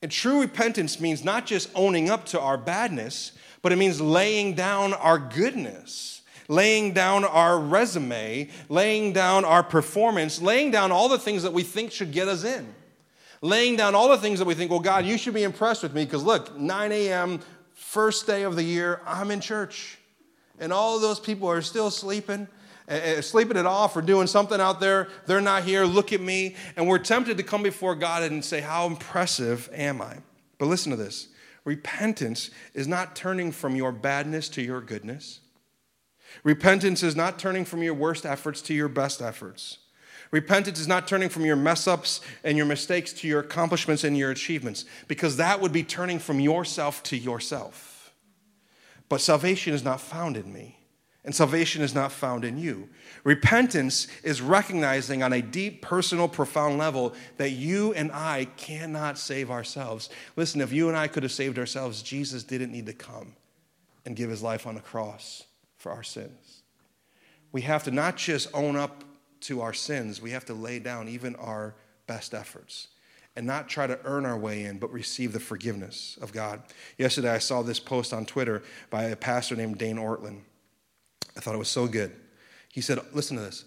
And 0.00 0.10
true 0.10 0.40
repentance 0.40 0.98
means 0.98 1.22
not 1.22 1.44
just 1.46 1.68
owning 1.74 2.08
up 2.08 2.24
to 2.26 2.40
our 2.40 2.56
badness, 2.56 3.32
but 3.60 3.70
it 3.70 3.76
means 3.76 4.00
laying 4.00 4.54
down 4.54 4.94
our 4.94 5.18
goodness, 5.18 6.22
laying 6.48 6.94
down 6.94 7.24
our 7.24 7.58
resume, 7.58 8.48
laying 8.70 9.12
down 9.12 9.44
our 9.44 9.62
performance, 9.62 10.40
laying 10.40 10.70
down 10.70 10.90
all 10.90 11.10
the 11.10 11.18
things 11.18 11.42
that 11.42 11.52
we 11.52 11.62
think 11.62 11.92
should 11.92 12.12
get 12.12 12.28
us 12.28 12.44
in 12.44 12.74
laying 13.42 13.76
down 13.76 13.94
all 13.94 14.08
the 14.08 14.16
things 14.16 14.38
that 14.38 14.46
we 14.46 14.54
think, 14.54 14.70
well, 14.70 14.80
God, 14.80 15.04
you 15.04 15.18
should 15.18 15.34
be 15.34 15.42
impressed 15.42 15.82
with 15.82 15.92
me 15.92 16.04
because 16.04 16.22
look, 16.22 16.56
9 16.58 16.92
a.m., 16.92 17.40
first 17.74 18.26
day 18.26 18.44
of 18.44 18.56
the 18.56 18.62
year, 18.62 19.02
I'm 19.04 19.30
in 19.30 19.40
church. 19.40 19.98
And 20.58 20.72
all 20.72 20.98
those 20.98 21.20
people 21.20 21.48
are 21.48 21.60
still 21.60 21.90
sleeping, 21.90 22.46
uh, 22.88 23.20
sleeping 23.20 23.56
it 23.56 23.66
off 23.66 23.96
or 23.96 24.02
doing 24.02 24.26
something 24.26 24.60
out 24.60 24.80
there. 24.80 25.08
They're 25.26 25.40
not 25.40 25.64
here. 25.64 25.84
Look 25.84 26.12
at 26.12 26.20
me. 26.20 26.56
And 26.76 26.86
we're 26.86 26.98
tempted 26.98 27.36
to 27.36 27.42
come 27.42 27.62
before 27.62 27.94
God 27.94 28.22
and 28.22 28.44
say, 28.44 28.60
How 28.60 28.86
impressive 28.86 29.68
am 29.72 30.00
I? 30.00 30.18
But 30.58 30.66
listen 30.66 30.90
to 30.90 30.96
this 30.96 31.28
repentance 31.64 32.50
is 32.74 32.88
not 32.88 33.14
turning 33.16 33.52
from 33.52 33.76
your 33.76 33.92
badness 33.92 34.48
to 34.50 34.62
your 34.62 34.80
goodness. 34.80 35.40
Repentance 36.44 37.02
is 37.02 37.14
not 37.14 37.38
turning 37.38 37.64
from 37.64 37.82
your 37.82 37.94
worst 37.94 38.24
efforts 38.24 38.62
to 38.62 38.74
your 38.74 38.88
best 38.88 39.20
efforts. 39.20 39.78
Repentance 40.32 40.80
is 40.80 40.88
not 40.88 41.06
turning 41.06 41.28
from 41.28 41.44
your 41.44 41.56
mess 41.56 41.86
ups 41.86 42.22
and 42.42 42.56
your 42.56 42.66
mistakes 42.66 43.12
to 43.12 43.28
your 43.28 43.40
accomplishments 43.40 44.02
and 44.02 44.16
your 44.16 44.30
achievements, 44.30 44.86
because 45.06 45.36
that 45.36 45.60
would 45.60 45.72
be 45.72 45.84
turning 45.84 46.18
from 46.18 46.40
yourself 46.40 47.02
to 47.04 47.16
yourself. 47.16 48.14
But 49.10 49.20
salvation 49.20 49.74
is 49.74 49.84
not 49.84 50.00
found 50.00 50.38
in 50.38 50.50
me, 50.50 50.78
and 51.22 51.34
salvation 51.34 51.82
is 51.82 51.94
not 51.94 52.12
found 52.12 52.46
in 52.46 52.56
you. 52.56 52.88
Repentance 53.24 54.08
is 54.24 54.40
recognizing 54.40 55.22
on 55.22 55.34
a 55.34 55.42
deep, 55.42 55.82
personal, 55.82 56.28
profound 56.28 56.78
level 56.78 57.12
that 57.36 57.50
you 57.50 57.92
and 57.92 58.10
I 58.10 58.46
cannot 58.56 59.18
save 59.18 59.50
ourselves. 59.50 60.08
Listen, 60.34 60.62
if 60.62 60.72
you 60.72 60.88
and 60.88 60.96
I 60.96 61.08
could 61.08 61.24
have 61.24 61.32
saved 61.32 61.58
ourselves, 61.58 62.02
Jesus 62.02 62.42
didn't 62.42 62.72
need 62.72 62.86
to 62.86 62.94
come 62.94 63.34
and 64.06 64.16
give 64.16 64.30
his 64.30 64.42
life 64.42 64.66
on 64.66 64.76
the 64.76 64.80
cross 64.80 65.44
for 65.76 65.92
our 65.92 66.02
sins. 66.02 66.62
We 67.52 67.60
have 67.62 67.84
to 67.84 67.90
not 67.90 68.16
just 68.16 68.48
own 68.54 68.76
up 68.76 69.04
to 69.42 69.60
our 69.60 69.72
sins, 69.72 70.20
we 70.20 70.30
have 70.30 70.44
to 70.46 70.54
lay 70.54 70.78
down 70.78 71.08
even 71.08 71.36
our 71.36 71.74
best 72.06 72.34
efforts 72.34 72.88
and 73.34 73.46
not 73.46 73.68
try 73.68 73.86
to 73.86 73.98
earn 74.04 74.26
our 74.26 74.36
way 74.36 74.64
in, 74.64 74.78
but 74.78 74.92
receive 74.92 75.32
the 75.32 75.40
forgiveness 75.40 76.18
of 76.20 76.32
God. 76.32 76.62
Yesterday, 76.98 77.30
I 77.30 77.38
saw 77.38 77.62
this 77.62 77.80
post 77.80 78.12
on 78.12 78.26
Twitter 78.26 78.62
by 78.90 79.04
a 79.04 79.16
pastor 79.16 79.56
named 79.56 79.78
Dane 79.78 79.96
Ortlund. 79.96 80.40
I 81.36 81.40
thought 81.40 81.54
it 81.54 81.58
was 81.58 81.68
so 81.68 81.86
good. 81.86 82.12
He 82.70 82.80
said, 82.80 82.98
Listen 83.12 83.36
to 83.36 83.42
this 83.42 83.64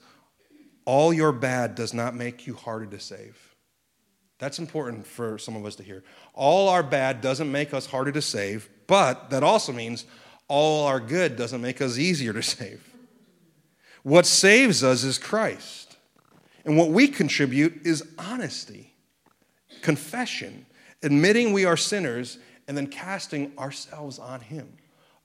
all 0.85 1.11
your 1.11 1.31
bad 1.31 1.73
does 1.73 1.93
not 1.93 2.15
make 2.15 2.45
you 2.45 2.53
harder 2.53 2.85
to 2.85 2.99
save. 2.99 3.55
That's 4.38 4.59
important 4.59 5.07
for 5.07 5.38
some 5.38 5.55
of 5.55 5.65
us 5.65 5.75
to 5.77 5.83
hear. 5.83 6.03
All 6.33 6.69
our 6.69 6.83
bad 6.83 7.21
doesn't 7.21 7.51
make 7.51 7.73
us 7.73 7.88
harder 7.88 8.11
to 8.11 8.21
save, 8.21 8.69
but 8.85 9.31
that 9.31 9.43
also 9.43 9.73
means 9.73 10.05
all 10.47 10.85
our 10.85 10.99
good 10.99 11.35
doesn't 11.35 11.61
make 11.61 11.81
us 11.81 11.97
easier 11.97 12.33
to 12.33 12.43
save. 12.43 12.88
What 14.05 14.27
saves 14.27 14.83
us 14.83 15.03
is 15.03 15.17
Christ. 15.17 15.97
And 16.63 16.77
what 16.77 16.91
we 16.91 17.07
contribute 17.07 17.87
is 17.87 18.03
honesty, 18.19 18.93
confession, 19.81 20.67
admitting 21.01 21.53
we 21.53 21.65
are 21.65 21.75
sinners, 21.75 22.37
and 22.67 22.77
then 22.77 22.85
casting 22.85 23.57
ourselves 23.57 24.19
on 24.19 24.41
Him. 24.41 24.71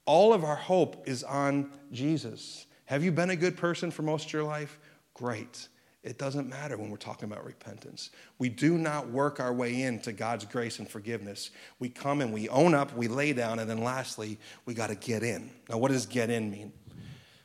All 0.06 0.32
of 0.32 0.44
our 0.44 0.56
hope 0.56 1.06
is 1.06 1.22
on 1.22 1.70
Jesus. 1.92 2.64
Have 2.86 3.04
you 3.04 3.12
been 3.12 3.28
a 3.28 3.36
good 3.36 3.54
person 3.54 3.90
for 3.90 4.00
most 4.00 4.28
of 4.28 4.32
your 4.32 4.44
life? 4.44 4.78
Great. 5.12 5.68
It 6.02 6.16
doesn't 6.16 6.48
matter 6.48 6.78
when 6.78 6.88
we're 6.88 6.96
talking 6.96 7.30
about 7.30 7.44
repentance. 7.44 8.08
We 8.38 8.48
do 8.48 8.78
not 8.78 9.10
work 9.10 9.40
our 9.40 9.52
way 9.52 9.82
into 9.82 10.10
God's 10.10 10.46
grace 10.46 10.78
and 10.78 10.88
forgiveness. 10.88 11.50
We 11.80 11.90
come 11.90 12.22
and 12.22 12.32
we 12.32 12.48
own 12.48 12.74
up, 12.74 12.96
we 12.96 13.08
lay 13.08 13.34
down, 13.34 13.58
and 13.58 13.68
then 13.68 13.84
lastly, 13.84 14.38
we 14.64 14.72
got 14.72 14.86
to 14.86 14.94
get 14.94 15.22
in. 15.22 15.50
Now, 15.68 15.76
what 15.76 15.90
does 15.90 16.06
get 16.06 16.30
in 16.30 16.50
mean? 16.50 16.72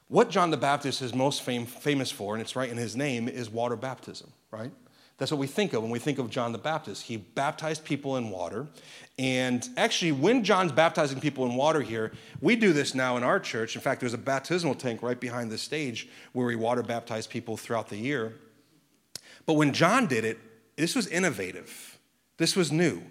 What 0.08 0.30
John 0.30 0.52
the 0.52 0.58
Baptist 0.58 1.02
is 1.02 1.13
most 1.13 1.41
fam- 1.41 1.65
famous 1.65 2.12
for, 2.12 2.36
and 2.36 2.41
it's 2.41 2.56
right 2.56 2.70
in 2.70 2.78
his 2.78 2.96
name, 2.96 3.28
is 3.28 3.50
water 3.50 3.76
baptism, 3.76 4.32
right? 4.52 4.72
That's 5.18 5.32
what 5.32 5.39
we 5.39 5.48
think 5.48 5.74
of 5.74 5.82
when 5.82 5.91
we 5.91 6.00
think 6.00 6.20
of 6.20 6.30
John 6.30 6.52
the 6.52 6.58
Baptist. 6.58 7.04
He 7.04 7.15
baptized 7.15 7.86
people 7.86 8.18
in 8.18 8.30
water. 8.30 8.68
And 9.18 9.68
actually, 9.78 10.12
when 10.12 10.44
John's 10.44 10.74
baptizing 10.74 11.22
people 11.22 11.46
in 11.46 11.56
water 11.56 11.82
here, 11.82 12.12
we 12.41 12.58
do 12.58 12.74
this 12.74 12.94
now 12.94 13.15
in 13.15 13.24
our 13.24 13.39
church. 13.39 13.76
In 13.76 13.82
fact, 13.82 14.02
there's 14.02 14.13
a 14.13 14.18
baptismal 14.18 14.76
tank 14.76 15.02
right 15.02 15.20
behind 15.20 15.52
the 15.52 15.58
stage 15.58 16.10
where 16.34 16.46
we 16.46 16.58
water 16.58 16.84
baptize 16.84 17.28
people 17.28 17.56
throughout 17.56 17.88
the 17.88 17.98
year. 17.98 18.34
But 19.46 19.54
when 19.54 19.72
John 19.72 20.06
did 20.06 20.26
it, 20.26 20.38
this 20.76 20.96
was 20.96 21.08
innovative, 21.08 21.98
this 22.38 22.56
was 22.56 22.72
new. 22.72 23.02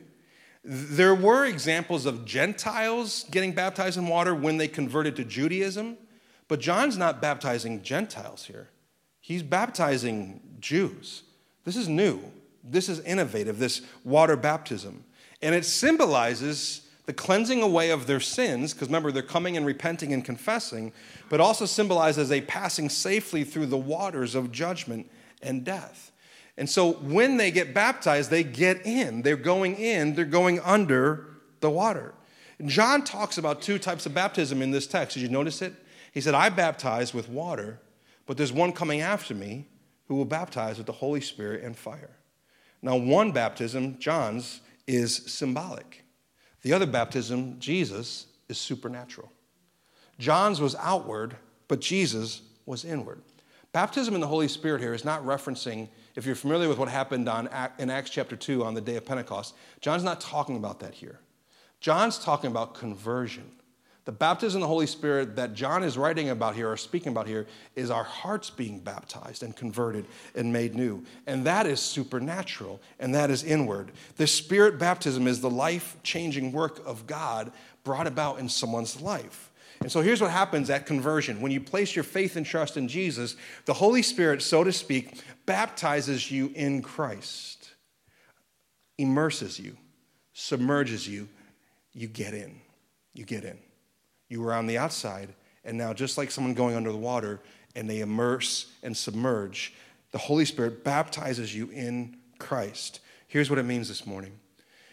There 0.62 1.14
were 1.14 1.46
examples 1.46 2.04
of 2.06 2.24
Gentiles 2.24 3.24
getting 3.30 3.52
baptized 3.52 3.96
in 3.96 4.08
water 4.08 4.34
when 4.34 4.58
they 4.58 4.68
converted 4.68 5.16
to 5.16 5.24
Judaism. 5.24 5.96
But 6.48 6.60
John's 6.60 6.98
not 6.98 7.22
baptizing 7.22 7.82
Gentiles 7.82 8.44
here, 8.44 8.68
he's 9.20 9.42
baptizing 9.42 10.40
Jews. 10.60 11.22
This 11.64 11.76
is 11.76 11.88
new. 11.88 12.20
This 12.62 12.88
is 12.88 13.00
innovative, 13.00 13.58
this 13.58 13.82
water 14.04 14.36
baptism. 14.36 15.04
And 15.42 15.54
it 15.54 15.64
symbolizes 15.64 16.88
the 17.06 17.12
cleansing 17.12 17.62
away 17.62 17.90
of 17.90 18.06
their 18.06 18.20
sins, 18.20 18.72
because 18.72 18.88
remember, 18.88 19.12
they're 19.12 19.22
coming 19.22 19.58
and 19.58 19.66
repenting 19.66 20.14
and 20.14 20.24
confessing, 20.24 20.92
but 21.28 21.40
also 21.40 21.66
symbolizes 21.66 22.32
a 22.32 22.40
passing 22.40 22.88
safely 22.88 23.44
through 23.44 23.66
the 23.66 23.76
waters 23.76 24.34
of 24.34 24.50
judgment 24.50 25.10
and 25.42 25.64
death. 25.64 26.12
And 26.56 26.70
so 26.70 26.92
when 26.92 27.36
they 27.36 27.50
get 27.50 27.74
baptized, 27.74 28.30
they 28.30 28.44
get 28.44 28.86
in. 28.86 29.22
They're 29.22 29.36
going 29.36 29.76
in, 29.76 30.14
they're 30.14 30.24
going 30.24 30.60
under 30.60 31.26
the 31.60 31.68
water. 31.68 32.14
John 32.64 33.02
talks 33.02 33.36
about 33.36 33.60
two 33.60 33.78
types 33.78 34.06
of 34.06 34.14
baptism 34.14 34.62
in 34.62 34.70
this 34.70 34.86
text. 34.86 35.14
Did 35.14 35.22
you 35.22 35.28
notice 35.28 35.60
it? 35.60 35.74
He 36.14 36.20
said, 36.20 36.34
I 36.34 36.48
baptize 36.48 37.12
with 37.12 37.28
water, 37.28 37.80
but 38.24 38.36
there's 38.36 38.52
one 38.52 38.72
coming 38.72 39.00
after 39.00 39.34
me 39.34 39.66
who 40.06 40.14
will 40.14 40.24
baptize 40.24 40.78
with 40.78 40.86
the 40.86 40.92
Holy 40.92 41.20
Spirit 41.20 41.64
and 41.64 41.76
fire. 41.76 42.16
Now, 42.80 42.96
one 42.96 43.32
baptism, 43.32 43.98
John's, 43.98 44.60
is 44.86 45.16
symbolic. 45.16 46.04
The 46.62 46.72
other 46.72 46.86
baptism, 46.86 47.58
Jesus, 47.58 48.26
is 48.48 48.58
supernatural. 48.58 49.32
John's 50.20 50.60
was 50.60 50.76
outward, 50.76 51.36
but 51.66 51.80
Jesus 51.80 52.42
was 52.64 52.84
inward. 52.84 53.20
Baptism 53.72 54.14
in 54.14 54.20
the 54.20 54.28
Holy 54.28 54.46
Spirit 54.46 54.80
here 54.80 54.94
is 54.94 55.04
not 55.04 55.24
referencing, 55.24 55.88
if 56.14 56.24
you're 56.24 56.36
familiar 56.36 56.68
with 56.68 56.78
what 56.78 56.88
happened 56.88 57.28
on, 57.28 57.48
in 57.78 57.90
Acts 57.90 58.10
chapter 58.10 58.36
2 58.36 58.64
on 58.64 58.74
the 58.74 58.80
day 58.80 58.94
of 58.94 59.04
Pentecost, 59.04 59.56
John's 59.80 60.04
not 60.04 60.20
talking 60.20 60.56
about 60.56 60.78
that 60.78 60.94
here. 60.94 61.18
John's 61.80 62.20
talking 62.20 62.52
about 62.52 62.74
conversion. 62.74 63.50
The 64.04 64.12
baptism 64.12 64.58
of 64.58 64.62
the 64.62 64.68
Holy 64.68 64.86
Spirit 64.86 65.36
that 65.36 65.54
John 65.54 65.82
is 65.82 65.96
writing 65.96 66.28
about 66.28 66.54
here 66.54 66.70
or 66.70 66.76
speaking 66.76 67.10
about 67.12 67.26
here 67.26 67.46
is 67.74 67.90
our 67.90 68.04
hearts 68.04 68.50
being 68.50 68.78
baptized 68.78 69.42
and 69.42 69.56
converted 69.56 70.04
and 70.34 70.52
made 70.52 70.74
new. 70.74 71.04
And 71.26 71.46
that 71.46 71.66
is 71.66 71.80
supernatural 71.80 72.82
and 72.98 73.14
that 73.14 73.30
is 73.30 73.42
inward. 73.42 73.92
The 74.16 74.26
Spirit 74.26 74.78
baptism 74.78 75.26
is 75.26 75.40
the 75.40 75.48
life 75.48 75.96
changing 76.02 76.52
work 76.52 76.82
of 76.84 77.06
God 77.06 77.50
brought 77.82 78.06
about 78.06 78.38
in 78.40 78.48
someone's 78.48 79.00
life. 79.00 79.50
And 79.80 79.90
so 79.90 80.02
here's 80.02 80.20
what 80.20 80.30
happens 80.30 80.68
at 80.68 80.86
conversion. 80.86 81.40
When 81.40 81.52
you 81.52 81.60
place 81.60 81.96
your 81.96 82.04
faith 82.04 82.36
and 82.36 82.44
trust 82.44 82.76
in 82.76 82.88
Jesus, 82.88 83.36
the 83.64 83.74
Holy 83.74 84.02
Spirit, 84.02 84.42
so 84.42 84.64
to 84.64 84.72
speak, 84.72 85.22
baptizes 85.46 86.30
you 86.30 86.52
in 86.54 86.82
Christ, 86.82 87.70
immerses 88.98 89.58
you, 89.58 89.76
submerges 90.34 91.08
you. 91.08 91.28
You 91.92 92.08
get 92.08 92.34
in. 92.34 92.60
You 93.14 93.24
get 93.24 93.44
in. 93.44 93.58
You 94.28 94.40
were 94.40 94.54
on 94.54 94.66
the 94.66 94.78
outside, 94.78 95.34
and 95.64 95.78
now, 95.78 95.92
just 95.92 96.18
like 96.18 96.30
someone 96.30 96.54
going 96.54 96.74
under 96.74 96.92
the 96.92 96.98
water, 96.98 97.40
and 97.74 97.88
they 97.88 98.00
immerse 98.00 98.72
and 98.82 98.96
submerge, 98.96 99.74
the 100.12 100.18
Holy 100.18 100.44
Spirit 100.44 100.84
baptizes 100.84 101.54
you 101.54 101.70
in 101.70 102.16
Christ. 102.38 103.00
Here's 103.26 103.50
what 103.50 103.58
it 103.58 103.64
means 103.64 103.88
this 103.88 104.06
morning 104.06 104.38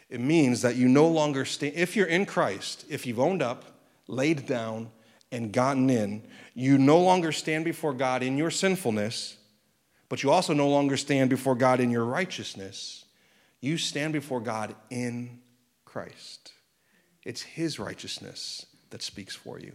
it 0.10 0.20
means 0.20 0.62
that 0.62 0.76
you 0.76 0.88
no 0.88 1.08
longer 1.08 1.46
stay, 1.46 1.70
if 1.70 1.96
you're 1.96 2.08
in 2.08 2.26
Christ, 2.26 2.86
if 2.90 3.06
you've 3.06 3.20
owned 3.20 3.42
up, 3.42 3.66
laid 4.08 4.46
down, 4.46 4.90
and 5.32 5.54
gotten 5.54 5.90
in, 5.90 6.24
you 6.54 6.78
no 6.78 7.00
longer 7.00 7.32
stand 7.32 7.64
before 7.64 7.94
God 7.94 8.22
in 8.22 8.38
your 8.38 8.52
sinfulness, 8.52 9.38
but 10.10 10.24
you 10.24 10.32
also 10.32 10.54
no 10.54 10.68
longer 10.68 10.98
stand 10.98 11.30
before 11.30 11.56
God 11.56 11.80
in 11.80 11.90
your 11.90 12.04
righteousness. 12.04 13.06
You 13.62 13.78
stand 13.78 14.12
before 14.12 14.42
God 14.42 14.76
in 14.90 15.40
Christ. 15.86 16.52
It's 17.24 17.42
His 17.42 17.80
righteousness 17.80 18.66
that 18.92 19.02
speaks 19.02 19.36
for 19.36 19.60
you. 19.60 19.74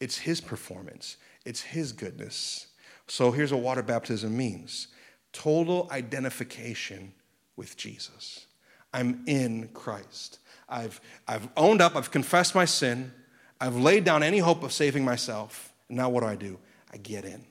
It's 0.00 0.18
His 0.18 0.40
performance, 0.40 1.16
it's 1.44 1.60
His 1.60 1.92
goodness. 1.92 2.68
So 3.06 3.32
here's 3.32 3.52
what 3.52 3.62
water 3.62 3.82
baptism 3.82 4.36
means 4.36 4.88
total 5.32 5.88
identification 5.90 7.12
with 7.56 7.76
Jesus. 7.76 8.46
I'm 8.92 9.22
in 9.26 9.68
Christ. 9.74 10.38
I've, 10.68 11.00
I've 11.26 11.48
owned 11.56 11.80
up, 11.80 11.96
I've 11.96 12.10
confessed 12.10 12.54
my 12.54 12.64
sin, 12.64 13.12
I've 13.60 13.76
laid 13.76 14.04
down 14.04 14.22
any 14.22 14.38
hope 14.38 14.62
of 14.62 14.72
saving 14.72 15.04
myself. 15.04 15.72
Now 15.88 16.08
what 16.08 16.20
do 16.20 16.26
I 16.26 16.36
do? 16.36 16.58
I 16.92 16.98
get 16.98 17.24
in. 17.24 17.44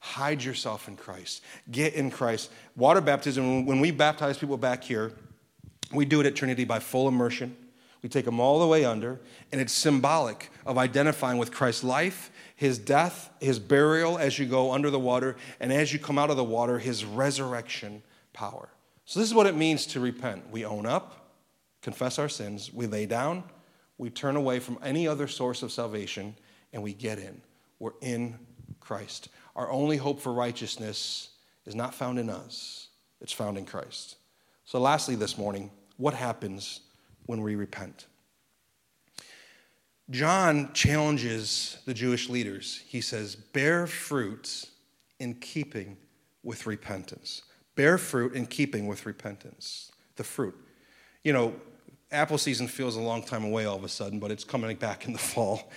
Hide 0.00 0.42
yourself 0.42 0.86
in 0.88 0.96
Christ. 0.96 1.42
Get 1.70 1.94
in 1.94 2.10
Christ. 2.10 2.50
Water 2.76 3.00
baptism, 3.00 3.64
when 3.64 3.80
we 3.80 3.90
baptize 3.90 4.36
people 4.36 4.58
back 4.58 4.84
here, 4.84 5.12
we 5.92 6.04
do 6.04 6.20
it 6.20 6.26
at 6.26 6.36
Trinity 6.36 6.64
by 6.64 6.78
full 6.78 7.08
immersion. 7.08 7.56
We 8.04 8.10
take 8.10 8.26
them 8.26 8.38
all 8.38 8.60
the 8.60 8.66
way 8.66 8.84
under, 8.84 9.18
and 9.50 9.62
it's 9.62 9.72
symbolic 9.72 10.50
of 10.66 10.76
identifying 10.76 11.38
with 11.38 11.50
Christ's 11.50 11.84
life, 11.84 12.30
his 12.54 12.76
death, 12.78 13.30
his 13.40 13.58
burial 13.58 14.18
as 14.18 14.38
you 14.38 14.44
go 14.44 14.72
under 14.72 14.90
the 14.90 14.98
water, 14.98 15.36
and 15.58 15.72
as 15.72 15.90
you 15.90 15.98
come 15.98 16.18
out 16.18 16.28
of 16.28 16.36
the 16.36 16.44
water, 16.44 16.78
his 16.78 17.02
resurrection 17.02 18.02
power. 18.34 18.68
So, 19.06 19.20
this 19.20 19.28
is 19.30 19.34
what 19.34 19.46
it 19.46 19.56
means 19.56 19.86
to 19.86 20.00
repent. 20.00 20.50
We 20.50 20.66
own 20.66 20.84
up, 20.84 21.30
confess 21.80 22.18
our 22.18 22.28
sins, 22.28 22.70
we 22.74 22.86
lay 22.86 23.06
down, 23.06 23.42
we 23.96 24.10
turn 24.10 24.36
away 24.36 24.60
from 24.60 24.78
any 24.82 25.08
other 25.08 25.26
source 25.26 25.62
of 25.62 25.72
salvation, 25.72 26.36
and 26.74 26.82
we 26.82 26.92
get 26.92 27.18
in. 27.18 27.40
We're 27.78 27.92
in 28.02 28.38
Christ. 28.80 29.30
Our 29.56 29.70
only 29.70 29.96
hope 29.96 30.20
for 30.20 30.34
righteousness 30.34 31.30
is 31.64 31.74
not 31.74 31.94
found 31.94 32.18
in 32.18 32.28
us, 32.28 32.88
it's 33.22 33.32
found 33.32 33.56
in 33.56 33.64
Christ. 33.64 34.16
So, 34.66 34.78
lastly, 34.78 35.14
this 35.14 35.38
morning, 35.38 35.70
what 35.96 36.12
happens 36.12 36.80
when 37.26 37.42
we 37.42 37.54
repent. 37.54 38.06
John 40.10 40.72
challenges 40.74 41.78
the 41.86 41.94
Jewish 41.94 42.28
leaders. 42.28 42.82
He 42.86 43.00
says, 43.00 43.36
Bear 43.36 43.86
fruit 43.86 44.68
in 45.18 45.34
keeping 45.34 45.96
with 46.42 46.66
repentance. 46.66 47.42
Bear 47.74 47.96
fruit 47.96 48.34
in 48.34 48.46
keeping 48.46 48.86
with 48.86 49.06
repentance. 49.06 49.90
The 50.16 50.24
fruit. 50.24 50.54
You 51.22 51.32
know, 51.32 51.54
apple 52.12 52.38
season 52.38 52.68
feels 52.68 52.96
a 52.96 53.00
long 53.00 53.22
time 53.22 53.44
away 53.44 53.64
all 53.64 53.76
of 53.76 53.84
a 53.84 53.88
sudden, 53.88 54.18
but 54.18 54.30
it's 54.30 54.44
coming 54.44 54.76
back 54.76 55.06
in 55.06 55.12
the 55.12 55.18
fall. 55.18 55.72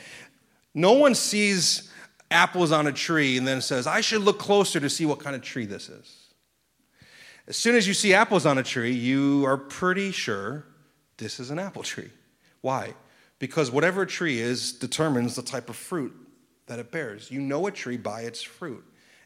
No 0.73 0.93
one 0.93 1.15
sees 1.15 1.89
apples 2.29 2.71
on 2.71 2.87
a 2.87 2.91
tree 2.91 3.37
and 3.37 3.47
then 3.47 3.61
says, 3.61 3.87
I 3.87 4.01
should 4.01 4.21
look 4.21 4.39
closer 4.39 4.79
to 4.79 4.89
see 4.89 5.05
what 5.05 5.19
kind 5.19 5.35
of 5.35 5.41
tree 5.41 5.65
this 5.65 5.87
is. 5.87 6.27
As 7.47 7.55
soon 7.55 7.75
as 7.75 7.87
you 7.87 7.93
see 7.93 8.13
apples 8.13 8.45
on 8.45 8.57
a 8.57 8.63
tree, 8.63 8.91
you 8.91 9.45
are 9.45 9.57
pretty 9.57 10.11
sure 10.11 10.65
this 11.17 11.39
is 11.39 11.51
an 11.51 11.59
apple 11.59 11.83
tree. 11.83 12.09
Why? 12.61 12.93
Because 13.39 13.71
whatever 13.71 14.03
a 14.03 14.07
tree 14.07 14.39
is 14.39 14.73
determines 14.73 15.35
the 15.35 15.41
type 15.41 15.69
of 15.69 15.75
fruit 15.75 16.13
that 16.67 16.79
it 16.79 16.91
bears. 16.91 17.31
You 17.31 17.39
know 17.41 17.67
a 17.67 17.71
tree 17.71 17.97
by 17.97 18.21
its 18.21 18.41
fruit. 18.41 18.83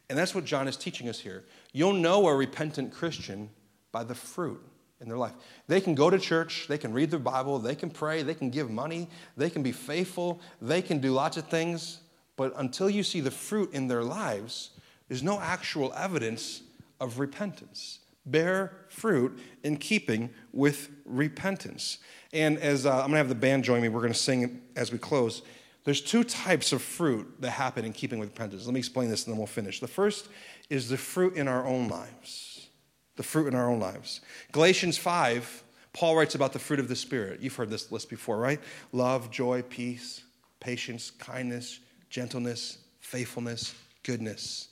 And 0.08 0.18
that's 0.18 0.34
what 0.34 0.44
John 0.44 0.68
is 0.68 0.76
teaching 0.76 1.08
us 1.08 1.18
here. 1.18 1.44
You'll 1.72 1.94
know 1.94 2.26
a 2.28 2.34
repentant 2.34 2.92
Christian 2.92 3.50
by 3.92 4.04
the 4.04 4.14
fruit 4.14 4.62
in 5.00 5.08
their 5.08 5.18
life. 5.18 5.32
They 5.68 5.80
can 5.80 5.94
go 5.94 6.10
to 6.10 6.18
church, 6.18 6.66
they 6.68 6.78
can 6.78 6.92
read 6.92 7.10
their 7.10 7.18
Bible, 7.18 7.58
they 7.58 7.74
can 7.74 7.90
pray, 7.90 8.22
they 8.22 8.34
can 8.34 8.50
give 8.50 8.70
money, 8.70 9.08
they 9.36 9.50
can 9.50 9.62
be 9.62 9.72
faithful, 9.72 10.40
they 10.60 10.80
can 10.80 11.00
do 11.00 11.12
lots 11.12 11.36
of 11.36 11.48
things, 11.48 12.00
but 12.36 12.52
until 12.56 12.88
you 12.88 13.02
see 13.02 13.20
the 13.20 13.30
fruit 13.30 13.72
in 13.72 13.88
their 13.88 14.04
lives, 14.04 14.70
there's 15.08 15.22
no 15.22 15.40
actual 15.40 15.92
evidence 15.94 16.62
of 17.00 17.18
repentance 17.18 17.98
bear 18.24 18.86
fruit 18.88 19.38
in 19.62 19.76
keeping 19.76 20.30
with 20.52 20.90
repentance. 21.04 21.98
And 22.32 22.58
as 22.58 22.86
uh, 22.86 22.90
I'm 22.90 22.98
going 22.98 23.12
to 23.12 23.16
have 23.18 23.28
the 23.28 23.34
band 23.34 23.64
join 23.64 23.82
me, 23.82 23.88
we're 23.88 24.00
going 24.00 24.12
to 24.12 24.18
sing 24.18 24.62
as 24.76 24.92
we 24.92 24.98
close. 24.98 25.42
There's 25.84 26.00
two 26.00 26.22
types 26.22 26.72
of 26.72 26.80
fruit 26.80 27.40
that 27.40 27.50
happen 27.50 27.84
in 27.84 27.92
keeping 27.92 28.18
with 28.18 28.28
repentance. 28.28 28.64
Let 28.66 28.74
me 28.74 28.78
explain 28.78 29.10
this 29.10 29.24
and 29.24 29.32
then 29.32 29.38
we'll 29.38 29.46
finish. 29.46 29.80
The 29.80 29.88
first 29.88 30.28
is 30.70 30.88
the 30.88 30.96
fruit 30.96 31.34
in 31.34 31.48
our 31.48 31.66
own 31.66 31.88
lives. 31.88 32.68
The 33.16 33.22
fruit 33.22 33.48
in 33.48 33.54
our 33.54 33.68
own 33.68 33.80
lives. 33.80 34.20
Galatians 34.52 34.96
5, 34.96 35.64
Paul 35.92 36.16
writes 36.16 36.34
about 36.34 36.52
the 36.52 36.58
fruit 36.58 36.80
of 36.80 36.88
the 36.88 36.96
Spirit. 36.96 37.40
You've 37.42 37.56
heard 37.56 37.68
this 37.68 37.90
list 37.90 38.08
before, 38.08 38.38
right? 38.38 38.60
Love, 38.92 39.30
joy, 39.30 39.62
peace, 39.62 40.22
patience, 40.60 41.10
kindness, 41.10 41.80
gentleness, 42.08 42.78
faithfulness, 43.00 43.74
goodness, 44.02 44.68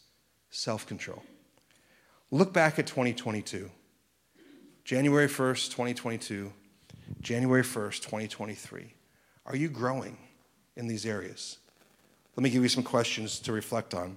self 0.51 0.87
control. 0.87 1.23
Look 2.31 2.53
back 2.53 2.79
at 2.79 2.87
2022. 2.87 3.71
January 4.85 5.29
1st, 5.29 5.71
2022, 5.71 6.53
January 7.21 7.63
1st, 7.63 8.03
2023. 8.03 8.95
Are 9.47 9.57
you 9.57 9.69
growing 9.69 10.17
in 10.77 10.87
these 10.87 11.07
areas? 11.07 11.59
Let 12.37 12.43
me 12.43 12.51
give 12.51 12.63
you 12.63 12.69
some 12.69 12.83
questions 12.83 13.41
to 13.41 13.53
reflect 13.53 13.95
on. 13.95 14.17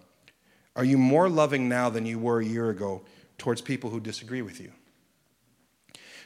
Are 0.76 0.86
you 0.86 0.98
more 0.98 1.30
loving 1.30 1.68
now 1.68 1.90
than 1.90 2.06
you 2.06 2.18
were 2.18 2.40
a 2.40 2.46
year 2.46 2.70
ago 2.70 3.02
towards 3.38 3.62
people 3.62 3.90
who 3.90 4.00
disagree 4.00 4.42
with 4.42 4.60
you? 4.60 4.72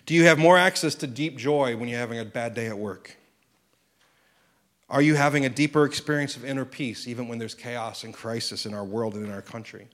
Do 0.06 0.13
you 0.13 0.26
have 0.26 0.38
more 0.38 0.58
access 0.58 0.95
to 0.95 1.08
deep 1.08 1.38
joy 1.38 1.76
when 1.76 1.89
you're 1.89 2.00
having 2.00 2.19
a 2.19 2.26
bad 2.26 2.54
day 2.54 2.67
at 2.67 2.78
work? 2.78 3.17
Are 4.89 5.02
you 5.02 5.15
having 5.15 5.45
a 5.45 5.50
deeper 5.50 5.84
experience 5.84 6.38
of 6.38 6.45
inner 6.45 6.63
peace 6.63 7.08
even 7.08 7.28
when 7.28 7.39
there's 7.39 7.56
chaos 7.56 8.04
and 8.04 8.13
crisis 8.13 8.65
in 8.65 8.73
our 8.73 8.86
world 8.86 9.15
and 9.15 9.26
in 9.26 9.32
our 9.32 9.41
country? 9.41 9.88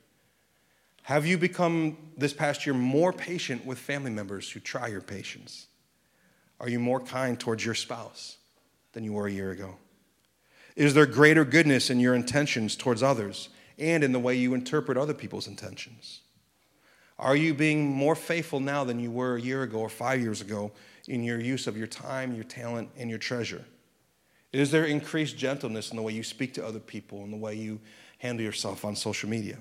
Have 1.04 1.26
you 1.28 1.38
become 1.38 1.98
this 2.18 2.34
past 2.34 2.66
year 2.66 2.74
more 2.74 3.12
patient 3.12 3.66
with 3.66 3.78
family 3.78 4.12
members 4.12 4.50
who 4.50 4.62
try 4.62 4.88
your 4.88 5.02
patience? 5.02 5.68
Are 6.62 6.70
you 6.70 6.80
more 6.80 7.02
kind 7.02 7.38
towards 7.38 7.66
your 7.66 7.76
spouse 7.76 8.38
than 8.94 9.04
you 9.04 9.12
were 9.12 9.28
a 9.28 9.32
year 9.32 9.52
ago? 9.52 9.76
Is 10.78 10.94
there 10.94 11.06
greater 11.06 11.44
goodness 11.44 11.90
in 11.90 12.00
your 12.00 12.16
intentions 12.16 12.78
towards 12.78 13.04
others 13.04 13.50
and 13.78 14.02
in 14.02 14.14
the 14.14 14.20
way 14.20 14.36
you 14.36 14.54
interpret 14.54 14.98
other 14.98 15.14
people's 15.14 15.48
intentions? 15.48 16.22
Are 17.20 17.36
you 17.36 17.54
being 17.54 17.86
more 17.86 18.16
faithful 18.16 18.62
now 18.62 18.86
than 18.86 19.00
you 19.00 19.12
were 19.12 19.36
a 19.36 19.42
year 19.42 19.64
ago 19.64 19.80
or 19.80 19.90
five 19.90 20.22
years 20.22 20.40
ago 20.40 20.72
in 21.08 21.24
your 21.24 21.40
use 21.40 21.68
of 21.68 21.76
your 21.78 21.88
time, 21.88 22.34
your 22.34 22.46
talent, 22.46 22.90
and 22.98 23.10
your 23.10 23.20
treasure? 23.20 23.66
Is 24.54 24.72
there 24.72 24.86
increased 24.86 25.38
gentleness 25.38 25.92
in 25.92 25.98
the 25.98 26.02
way 26.02 26.14
you 26.14 26.24
speak 26.24 26.54
to 26.54 26.66
other 26.66 26.80
people 26.80 27.24
and 27.24 27.34
the 27.34 27.38
way 27.38 27.56
you 27.56 27.82
handle 28.20 28.46
yourself 28.46 28.86
on 28.86 28.96
social 28.96 29.30
media? 29.30 29.58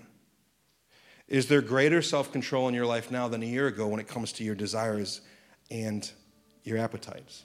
Is 1.32 1.46
there 1.46 1.62
greater 1.62 2.02
self 2.02 2.30
control 2.30 2.68
in 2.68 2.74
your 2.74 2.84
life 2.84 3.10
now 3.10 3.26
than 3.26 3.42
a 3.42 3.46
year 3.46 3.66
ago 3.66 3.88
when 3.88 3.98
it 3.98 4.06
comes 4.06 4.32
to 4.32 4.44
your 4.44 4.54
desires 4.54 5.22
and 5.70 6.08
your 6.62 6.76
appetites? 6.76 7.44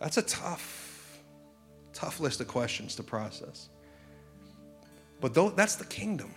That's 0.00 0.16
a 0.16 0.22
tough, 0.22 1.22
tough 1.92 2.18
list 2.18 2.40
of 2.40 2.48
questions 2.48 2.96
to 2.96 3.04
process. 3.04 3.68
But 5.20 5.34
that's 5.54 5.76
the 5.76 5.84
kingdom. 5.84 6.34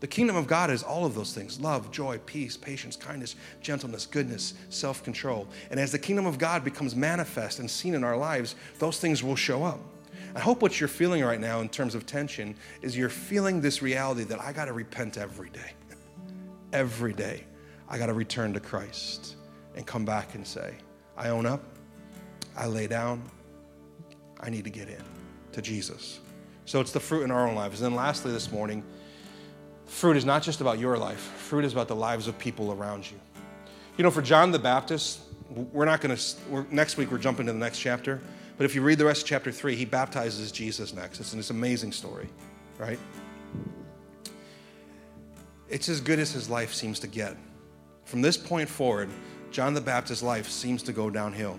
The 0.00 0.08
kingdom 0.08 0.34
of 0.34 0.48
God 0.48 0.72
is 0.72 0.82
all 0.82 1.04
of 1.06 1.14
those 1.14 1.32
things 1.32 1.60
love, 1.60 1.92
joy, 1.92 2.18
peace, 2.26 2.56
patience, 2.56 2.96
kindness, 2.96 3.36
gentleness, 3.60 4.06
goodness, 4.06 4.54
self 4.70 5.04
control. 5.04 5.46
And 5.70 5.78
as 5.78 5.92
the 5.92 6.00
kingdom 6.00 6.26
of 6.26 6.36
God 6.36 6.64
becomes 6.64 6.96
manifest 6.96 7.60
and 7.60 7.70
seen 7.70 7.94
in 7.94 8.02
our 8.02 8.16
lives, 8.16 8.56
those 8.80 8.98
things 8.98 9.22
will 9.22 9.36
show 9.36 9.62
up. 9.62 9.78
I 10.34 10.40
hope 10.40 10.62
what 10.62 10.78
you're 10.78 10.88
feeling 10.88 11.22
right 11.24 11.40
now 11.40 11.60
in 11.60 11.68
terms 11.68 11.94
of 11.94 12.06
tension 12.06 12.54
is 12.82 12.96
you're 12.96 13.08
feeling 13.08 13.60
this 13.60 13.82
reality 13.82 14.24
that 14.24 14.40
I 14.40 14.52
got 14.52 14.66
to 14.66 14.72
repent 14.72 15.18
every 15.18 15.50
day. 15.50 15.72
every 16.72 17.12
day, 17.12 17.44
I 17.88 17.98
got 17.98 18.06
to 18.06 18.14
return 18.14 18.52
to 18.54 18.60
Christ 18.60 19.36
and 19.74 19.86
come 19.86 20.04
back 20.04 20.34
and 20.34 20.46
say, 20.46 20.74
I 21.16 21.28
own 21.28 21.46
up, 21.46 21.62
I 22.56 22.66
lay 22.66 22.86
down, 22.86 23.22
I 24.40 24.50
need 24.50 24.64
to 24.64 24.70
get 24.70 24.88
in 24.88 25.02
to 25.52 25.62
Jesus. 25.62 26.20
So 26.64 26.80
it's 26.80 26.92
the 26.92 27.00
fruit 27.00 27.24
in 27.24 27.30
our 27.30 27.48
own 27.48 27.54
lives. 27.54 27.80
And 27.80 27.92
then 27.92 27.96
lastly, 27.96 28.32
this 28.32 28.52
morning, 28.52 28.84
fruit 29.86 30.16
is 30.16 30.24
not 30.24 30.42
just 30.42 30.60
about 30.60 30.78
your 30.78 30.96
life, 30.96 31.18
fruit 31.18 31.64
is 31.64 31.72
about 31.72 31.88
the 31.88 31.96
lives 31.96 32.28
of 32.28 32.38
people 32.38 32.72
around 32.72 33.10
you. 33.10 33.18
You 33.96 34.04
know, 34.04 34.10
for 34.10 34.22
John 34.22 34.50
the 34.52 34.58
Baptist, 34.58 35.20
we're 35.50 35.84
not 35.84 36.00
going 36.00 36.16
to, 36.16 36.74
next 36.74 36.96
week 36.96 37.10
we're 37.10 37.18
jumping 37.18 37.46
to 37.46 37.52
the 37.52 37.58
next 37.58 37.80
chapter, 37.80 38.20
but 38.60 38.66
if 38.66 38.74
you 38.74 38.82
read 38.82 38.98
the 38.98 39.06
rest 39.06 39.22
of 39.22 39.28
chapter 39.28 39.50
three, 39.50 39.74
he 39.74 39.86
baptizes 39.86 40.52
Jesus 40.52 40.92
next. 40.92 41.18
It's 41.18 41.32
an 41.32 41.42
amazing 41.48 41.92
story, 41.92 42.28
right? 42.76 42.98
It's 45.70 45.88
as 45.88 46.02
good 46.02 46.18
as 46.18 46.32
his 46.32 46.50
life 46.50 46.74
seems 46.74 47.00
to 47.00 47.06
get. 47.06 47.38
From 48.04 48.20
this 48.20 48.36
point 48.36 48.68
forward, 48.68 49.08
John 49.50 49.72
the 49.72 49.80
Baptist's 49.80 50.22
life 50.22 50.46
seems 50.46 50.82
to 50.82 50.92
go 50.92 51.08
downhill. 51.08 51.58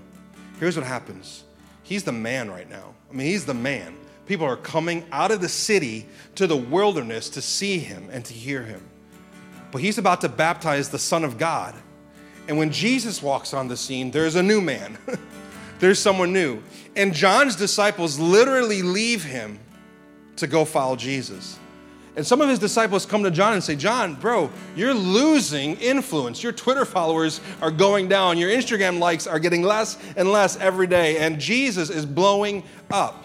Here's 0.60 0.78
what 0.78 0.86
happens 0.86 1.44
he's 1.82 2.04
the 2.04 2.12
man 2.12 2.52
right 2.52 2.70
now. 2.70 2.94
I 3.10 3.16
mean, 3.16 3.26
he's 3.26 3.48
the 3.48 3.56
man. 3.56 3.98
People 4.28 4.46
are 4.46 4.56
coming 4.56 5.04
out 5.12 5.32
of 5.32 5.42
the 5.42 5.50
city 5.50 6.06
to 6.36 6.46
the 6.46 6.56
wilderness 6.56 7.30
to 7.30 7.42
see 7.42 7.80
him 7.80 8.10
and 8.12 8.24
to 8.26 8.34
hear 8.36 8.62
him. 8.62 8.88
But 9.72 9.82
he's 9.82 9.98
about 9.98 10.22
to 10.22 10.30
baptize 10.30 10.90
the 10.90 11.00
Son 11.00 11.24
of 11.24 11.40
God. 11.40 11.74
And 12.48 12.60
when 12.60 12.72
Jesus 12.72 13.24
walks 13.24 13.56
on 13.56 13.70
the 13.70 13.78
scene, 13.78 14.12
there's 14.12 14.36
a 14.36 14.44
new 14.44 14.62
man. 14.62 15.00
there's 15.82 16.00
someone 16.00 16.32
new. 16.32 16.62
And 16.96 17.14
John's 17.14 17.56
disciples 17.56 18.18
literally 18.20 18.84
leave 18.84 19.24
him 19.24 19.60
to 20.38 20.48
go 20.48 20.64
follow 20.64 20.96
Jesus. 20.96 21.60
And 22.16 22.28
some 22.28 22.40
of 22.42 22.50
his 22.50 22.60
disciples 22.60 23.06
come 23.06 23.24
to 23.24 23.32
John 23.32 23.54
and 23.54 23.64
say, 23.64 23.76
John, 23.76 24.16
bro, 24.16 24.52
you're 24.76 24.94
losing 24.94 25.76
influence. 25.78 26.44
Your 26.44 26.52
Twitter 26.52 26.86
followers 26.86 27.42
are 27.62 27.72
going 27.72 28.08
down. 28.10 28.38
Your 28.38 28.50
Instagram 28.50 29.00
likes 29.00 29.28
are 29.28 29.40
getting 29.40 29.64
less 29.64 29.98
and 30.16 30.32
less 30.32 30.56
every 30.58 30.88
day. 30.88 31.18
And 31.18 31.40
Jesus 31.40 31.90
is 31.90 32.06
blowing 32.06 32.64
up. 32.92 33.24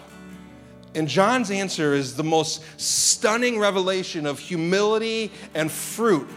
And 0.95 1.07
John's 1.07 1.51
answer 1.51 1.93
is 1.93 2.15
the 2.15 2.23
most 2.23 2.63
stunning 2.79 3.59
revelation 3.59 4.25
of 4.25 4.39
humility 4.39 5.31
and 5.53 5.71
fruit. 5.71 6.27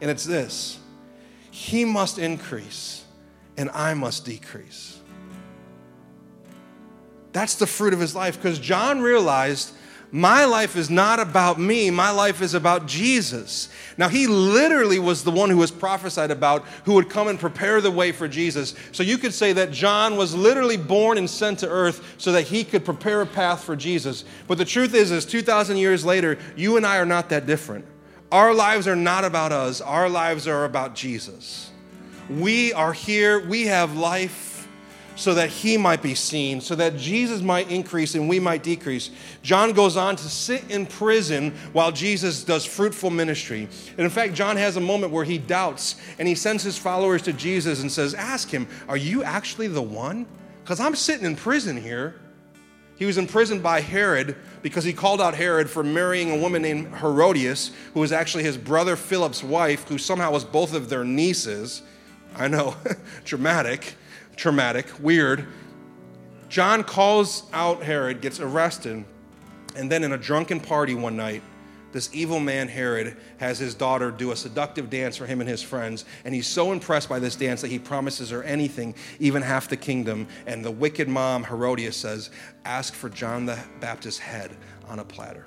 And 0.00 0.08
it's 0.08 0.24
this 0.24 0.78
He 1.50 1.84
must 1.84 2.18
increase, 2.18 3.04
and 3.56 3.70
I 3.70 3.94
must 3.94 4.24
decrease. 4.24 4.97
That's 7.32 7.56
the 7.56 7.66
fruit 7.66 7.92
of 7.92 8.00
his 8.00 8.14
life 8.14 8.36
because 8.36 8.58
John 8.58 9.00
realized 9.00 9.72
my 10.10 10.46
life 10.46 10.74
is 10.76 10.88
not 10.88 11.20
about 11.20 11.60
me, 11.60 11.90
my 11.90 12.10
life 12.10 12.40
is 12.40 12.54
about 12.54 12.86
Jesus. 12.86 13.68
Now, 13.98 14.08
he 14.08 14.26
literally 14.26 14.98
was 14.98 15.22
the 15.22 15.30
one 15.30 15.50
who 15.50 15.58
was 15.58 15.70
prophesied 15.70 16.30
about 16.30 16.64
who 16.84 16.94
would 16.94 17.10
come 17.10 17.28
and 17.28 17.38
prepare 17.38 17.82
the 17.82 17.90
way 17.90 18.12
for 18.12 18.26
Jesus. 18.26 18.74
So 18.92 19.02
you 19.02 19.18
could 19.18 19.34
say 19.34 19.52
that 19.52 19.70
John 19.70 20.16
was 20.16 20.34
literally 20.34 20.78
born 20.78 21.18
and 21.18 21.28
sent 21.28 21.58
to 21.58 21.68
earth 21.68 22.14
so 22.16 22.32
that 22.32 22.46
he 22.46 22.64
could 22.64 22.86
prepare 22.86 23.20
a 23.20 23.26
path 23.26 23.64
for 23.64 23.76
Jesus. 23.76 24.24
But 24.46 24.56
the 24.56 24.64
truth 24.64 24.94
is, 24.94 25.10
is 25.10 25.26
2,000 25.26 25.76
years 25.76 26.06
later, 26.06 26.38
you 26.56 26.78
and 26.78 26.86
I 26.86 26.96
are 26.96 27.06
not 27.06 27.28
that 27.28 27.44
different. 27.44 27.84
Our 28.32 28.54
lives 28.54 28.88
are 28.88 28.96
not 28.96 29.24
about 29.24 29.52
us, 29.52 29.82
our 29.82 30.08
lives 30.08 30.48
are 30.48 30.64
about 30.64 30.94
Jesus. 30.94 31.70
We 32.30 32.72
are 32.72 32.92
here, 32.94 33.46
we 33.46 33.66
have 33.66 33.96
life 33.96 34.47
so 35.18 35.34
that 35.34 35.50
he 35.50 35.76
might 35.76 36.00
be 36.00 36.14
seen, 36.14 36.60
so 36.60 36.76
that 36.76 36.96
Jesus 36.96 37.42
might 37.42 37.68
increase 37.72 38.14
and 38.14 38.28
we 38.28 38.38
might 38.38 38.62
decrease. 38.62 39.10
John 39.42 39.72
goes 39.72 39.96
on 39.96 40.14
to 40.14 40.28
sit 40.28 40.70
in 40.70 40.86
prison 40.86 41.50
while 41.72 41.90
Jesus 41.90 42.44
does 42.44 42.64
fruitful 42.64 43.10
ministry. 43.10 43.68
And 43.90 44.00
in 44.00 44.10
fact, 44.10 44.34
John 44.34 44.56
has 44.56 44.76
a 44.76 44.80
moment 44.80 45.12
where 45.12 45.24
he 45.24 45.36
doubts 45.36 45.96
and 46.20 46.28
he 46.28 46.36
sends 46.36 46.62
his 46.62 46.78
followers 46.78 47.20
to 47.22 47.32
Jesus 47.32 47.82
and 47.82 47.90
says, 47.90 48.14
Ask 48.14 48.48
him, 48.48 48.68
Are 48.88 48.96
you 48.96 49.24
actually 49.24 49.66
the 49.66 49.82
one? 49.82 50.24
Because 50.62 50.78
I'm 50.78 50.94
sitting 50.94 51.26
in 51.26 51.34
prison 51.34 51.76
here. 51.76 52.14
He 52.94 53.04
was 53.04 53.18
imprisoned 53.18 53.60
by 53.60 53.80
Herod 53.80 54.36
because 54.62 54.84
he 54.84 54.92
called 54.92 55.20
out 55.20 55.34
Herod 55.34 55.68
for 55.68 55.82
marrying 55.82 56.30
a 56.30 56.36
woman 56.36 56.62
named 56.62 56.94
Herodias, 56.96 57.72
who 57.92 58.00
was 58.00 58.12
actually 58.12 58.44
his 58.44 58.56
brother 58.56 58.94
Philip's 58.94 59.42
wife, 59.42 59.88
who 59.88 59.98
somehow 59.98 60.30
was 60.30 60.44
both 60.44 60.74
of 60.74 60.88
their 60.88 61.02
nieces. 61.02 61.82
I 62.36 62.46
know, 62.46 62.76
dramatic 63.24 63.96
traumatic, 64.38 64.86
weird. 65.00 65.46
John 66.48 66.82
calls 66.82 67.42
out 67.52 67.82
Herod, 67.82 68.22
gets 68.22 68.40
arrested, 68.40 69.04
and 69.76 69.92
then 69.92 70.02
in 70.02 70.12
a 70.12 70.18
drunken 70.18 70.60
party 70.60 70.94
one 70.94 71.16
night, 71.16 71.42
this 71.90 72.10
evil 72.12 72.38
man 72.38 72.68
Herod 72.68 73.16
has 73.38 73.58
his 73.58 73.74
daughter 73.74 74.10
do 74.10 74.30
a 74.30 74.36
seductive 74.36 74.90
dance 74.90 75.16
for 75.16 75.26
him 75.26 75.40
and 75.40 75.48
his 75.48 75.62
friends, 75.62 76.04
and 76.24 76.34
he's 76.34 76.46
so 76.46 76.72
impressed 76.72 77.08
by 77.08 77.18
this 77.18 77.34
dance 77.34 77.62
that 77.62 77.70
he 77.70 77.78
promises 77.78 78.30
her 78.30 78.42
anything, 78.42 78.94
even 79.18 79.42
half 79.42 79.68
the 79.68 79.76
kingdom. 79.76 80.26
And 80.46 80.64
the 80.64 80.70
wicked 80.70 81.08
mom 81.08 81.44
Herodias 81.44 81.96
says, 81.96 82.30
Ask 82.64 82.94
for 82.94 83.08
John 83.08 83.46
the 83.46 83.58
Baptist's 83.80 84.20
head 84.20 84.50
on 84.86 84.98
a 84.98 85.04
platter. 85.04 85.46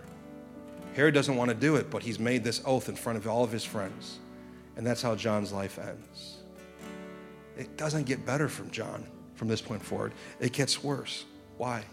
Herod 0.94 1.14
doesn't 1.14 1.36
want 1.36 1.50
to 1.50 1.56
do 1.56 1.76
it, 1.76 1.90
but 1.90 2.04
he's 2.04 2.20
made 2.20 2.44
this 2.44 2.62
oath 2.66 2.90
in 2.90 2.96
front 2.96 3.18
of 3.18 3.28
all 3.28 3.44
of 3.44 3.52
his 3.52 3.64
friends. 3.64 4.20
And 4.76 4.86
that's 4.86 5.02
how 5.02 5.16
John's 5.16 5.52
life 5.54 5.78
ends. 5.78 6.41
It 7.58 7.78
doesn't 7.78 8.04
get 8.04 8.26
better 8.26 8.48
from 8.48 8.72
John 8.72 9.06
from 9.42 9.48
this 9.48 9.60
point 9.60 9.84
forward, 9.84 10.14
it 10.40 10.54
gets 10.54 10.84
worse. 10.84 11.26
Why? 11.58 11.84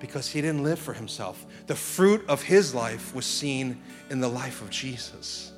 Because 0.00 0.28
he 0.28 0.40
didn't 0.40 0.64
live 0.64 0.80
for 0.80 0.92
himself. 0.92 1.46
The 1.68 1.76
fruit 1.76 2.24
of 2.28 2.42
his 2.42 2.74
life 2.74 3.14
was 3.14 3.24
seen 3.24 3.80
in 4.10 4.18
the 4.18 4.28
life 4.28 4.60
of 4.60 4.68
Jesus. 4.68 5.52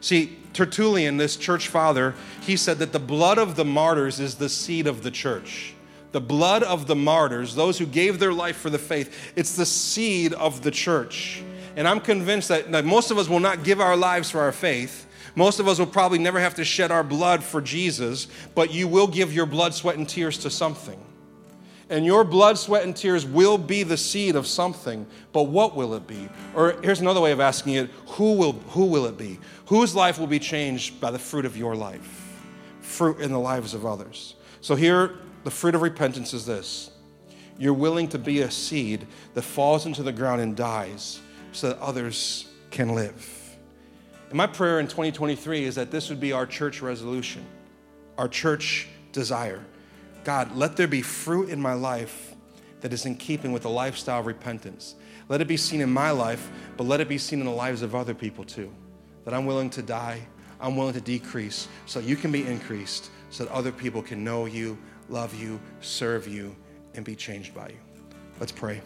See, 0.00 0.38
Tertullian, 0.54 1.18
this 1.18 1.36
church 1.36 1.68
father, 1.68 2.14
he 2.40 2.56
said 2.56 2.78
that 2.78 2.92
the 2.92 2.98
blood 2.98 3.36
of 3.36 3.54
the 3.54 3.66
martyrs 3.66 4.18
is 4.18 4.36
the 4.36 4.48
seed 4.48 4.86
of 4.86 5.02
the 5.02 5.10
church. 5.10 5.74
The 6.12 6.22
blood 6.22 6.62
of 6.62 6.86
the 6.86 6.96
martyrs, 6.96 7.54
those 7.54 7.78
who 7.78 7.84
gave 7.84 8.18
their 8.18 8.32
life 8.32 8.56
for 8.56 8.70
the 8.70 8.78
faith, 8.78 9.32
it's 9.36 9.56
the 9.56 9.66
seed 9.66 10.32
of 10.32 10.62
the 10.62 10.70
church. 10.70 11.42
And 11.76 11.86
I'm 11.86 12.00
convinced 12.00 12.48
that, 12.48 12.72
that 12.72 12.86
most 12.86 13.10
of 13.10 13.18
us 13.18 13.28
will 13.28 13.40
not 13.40 13.62
give 13.62 13.78
our 13.78 13.96
lives 13.96 14.30
for 14.30 14.40
our 14.40 14.52
faith, 14.52 15.06
most 15.34 15.60
of 15.60 15.68
us 15.68 15.78
will 15.78 15.86
probably 15.86 16.18
never 16.18 16.40
have 16.40 16.54
to 16.56 16.64
shed 16.64 16.90
our 16.90 17.04
blood 17.04 17.42
for 17.42 17.60
Jesus, 17.60 18.28
but 18.54 18.72
you 18.72 18.88
will 18.88 19.06
give 19.06 19.32
your 19.32 19.46
blood, 19.46 19.74
sweat, 19.74 19.96
and 19.96 20.08
tears 20.08 20.38
to 20.38 20.50
something. 20.50 21.00
And 21.90 22.06
your 22.06 22.24
blood, 22.24 22.56
sweat, 22.56 22.84
and 22.84 22.96
tears 22.96 23.26
will 23.26 23.58
be 23.58 23.82
the 23.82 23.96
seed 23.96 24.34
of 24.34 24.46
something, 24.46 25.06
but 25.32 25.44
what 25.44 25.76
will 25.76 25.94
it 25.94 26.06
be? 26.06 26.28
Or 26.54 26.80
here's 26.82 27.00
another 27.00 27.20
way 27.20 27.32
of 27.32 27.40
asking 27.40 27.74
it 27.74 27.90
who 28.08 28.34
will, 28.34 28.52
who 28.52 28.86
will 28.86 29.06
it 29.06 29.18
be? 29.18 29.38
Whose 29.66 29.94
life 29.94 30.18
will 30.18 30.26
be 30.26 30.38
changed 30.38 31.00
by 31.00 31.10
the 31.10 31.18
fruit 31.18 31.44
of 31.44 31.56
your 31.56 31.76
life? 31.76 32.38
Fruit 32.80 33.20
in 33.20 33.30
the 33.30 33.38
lives 33.38 33.74
of 33.74 33.84
others. 33.84 34.36
So 34.62 34.74
here, 34.74 35.18
the 35.44 35.50
fruit 35.50 35.74
of 35.74 35.82
repentance 35.82 36.32
is 36.32 36.46
this 36.46 36.90
you're 37.58 37.74
willing 37.74 38.08
to 38.08 38.18
be 38.18 38.40
a 38.40 38.50
seed 38.50 39.06
that 39.34 39.42
falls 39.42 39.84
into 39.86 40.02
the 40.02 40.12
ground 40.12 40.40
and 40.40 40.56
dies 40.56 41.20
so 41.52 41.68
that 41.68 41.78
others 41.78 42.48
can 42.70 42.94
live. 42.94 43.41
And 44.32 44.38
my 44.38 44.46
prayer 44.46 44.80
in 44.80 44.86
2023 44.86 45.64
is 45.64 45.74
that 45.74 45.90
this 45.90 46.08
would 46.08 46.18
be 46.18 46.32
our 46.32 46.46
church 46.46 46.80
resolution, 46.80 47.44
our 48.16 48.28
church 48.28 48.88
desire. 49.12 49.62
God, 50.24 50.56
let 50.56 50.74
there 50.74 50.88
be 50.88 51.02
fruit 51.02 51.50
in 51.50 51.60
my 51.60 51.74
life 51.74 52.34
that 52.80 52.94
is 52.94 53.04
in 53.04 53.16
keeping 53.16 53.52
with 53.52 53.66
a 53.66 53.68
lifestyle 53.68 54.20
of 54.20 54.26
repentance. 54.26 54.94
Let 55.28 55.42
it 55.42 55.48
be 55.48 55.58
seen 55.58 55.82
in 55.82 55.92
my 55.92 56.12
life, 56.12 56.50
but 56.78 56.84
let 56.84 57.02
it 57.02 57.10
be 57.10 57.18
seen 57.18 57.40
in 57.40 57.44
the 57.44 57.52
lives 57.52 57.82
of 57.82 57.94
other 57.94 58.14
people 58.14 58.42
too. 58.42 58.72
That 59.26 59.34
I'm 59.34 59.44
willing 59.44 59.68
to 59.68 59.82
die, 59.82 60.22
I'm 60.62 60.78
willing 60.78 60.94
to 60.94 61.02
decrease 61.02 61.68
so 61.84 62.00
you 62.00 62.16
can 62.16 62.32
be 62.32 62.46
increased, 62.46 63.10
so 63.28 63.44
that 63.44 63.52
other 63.52 63.70
people 63.70 64.00
can 64.00 64.24
know 64.24 64.46
you, 64.46 64.78
love 65.10 65.38
you, 65.38 65.60
serve 65.82 66.26
you, 66.26 66.56
and 66.94 67.04
be 67.04 67.14
changed 67.14 67.54
by 67.54 67.68
you. 67.68 67.80
Let's 68.40 68.50
pray. 68.50 68.80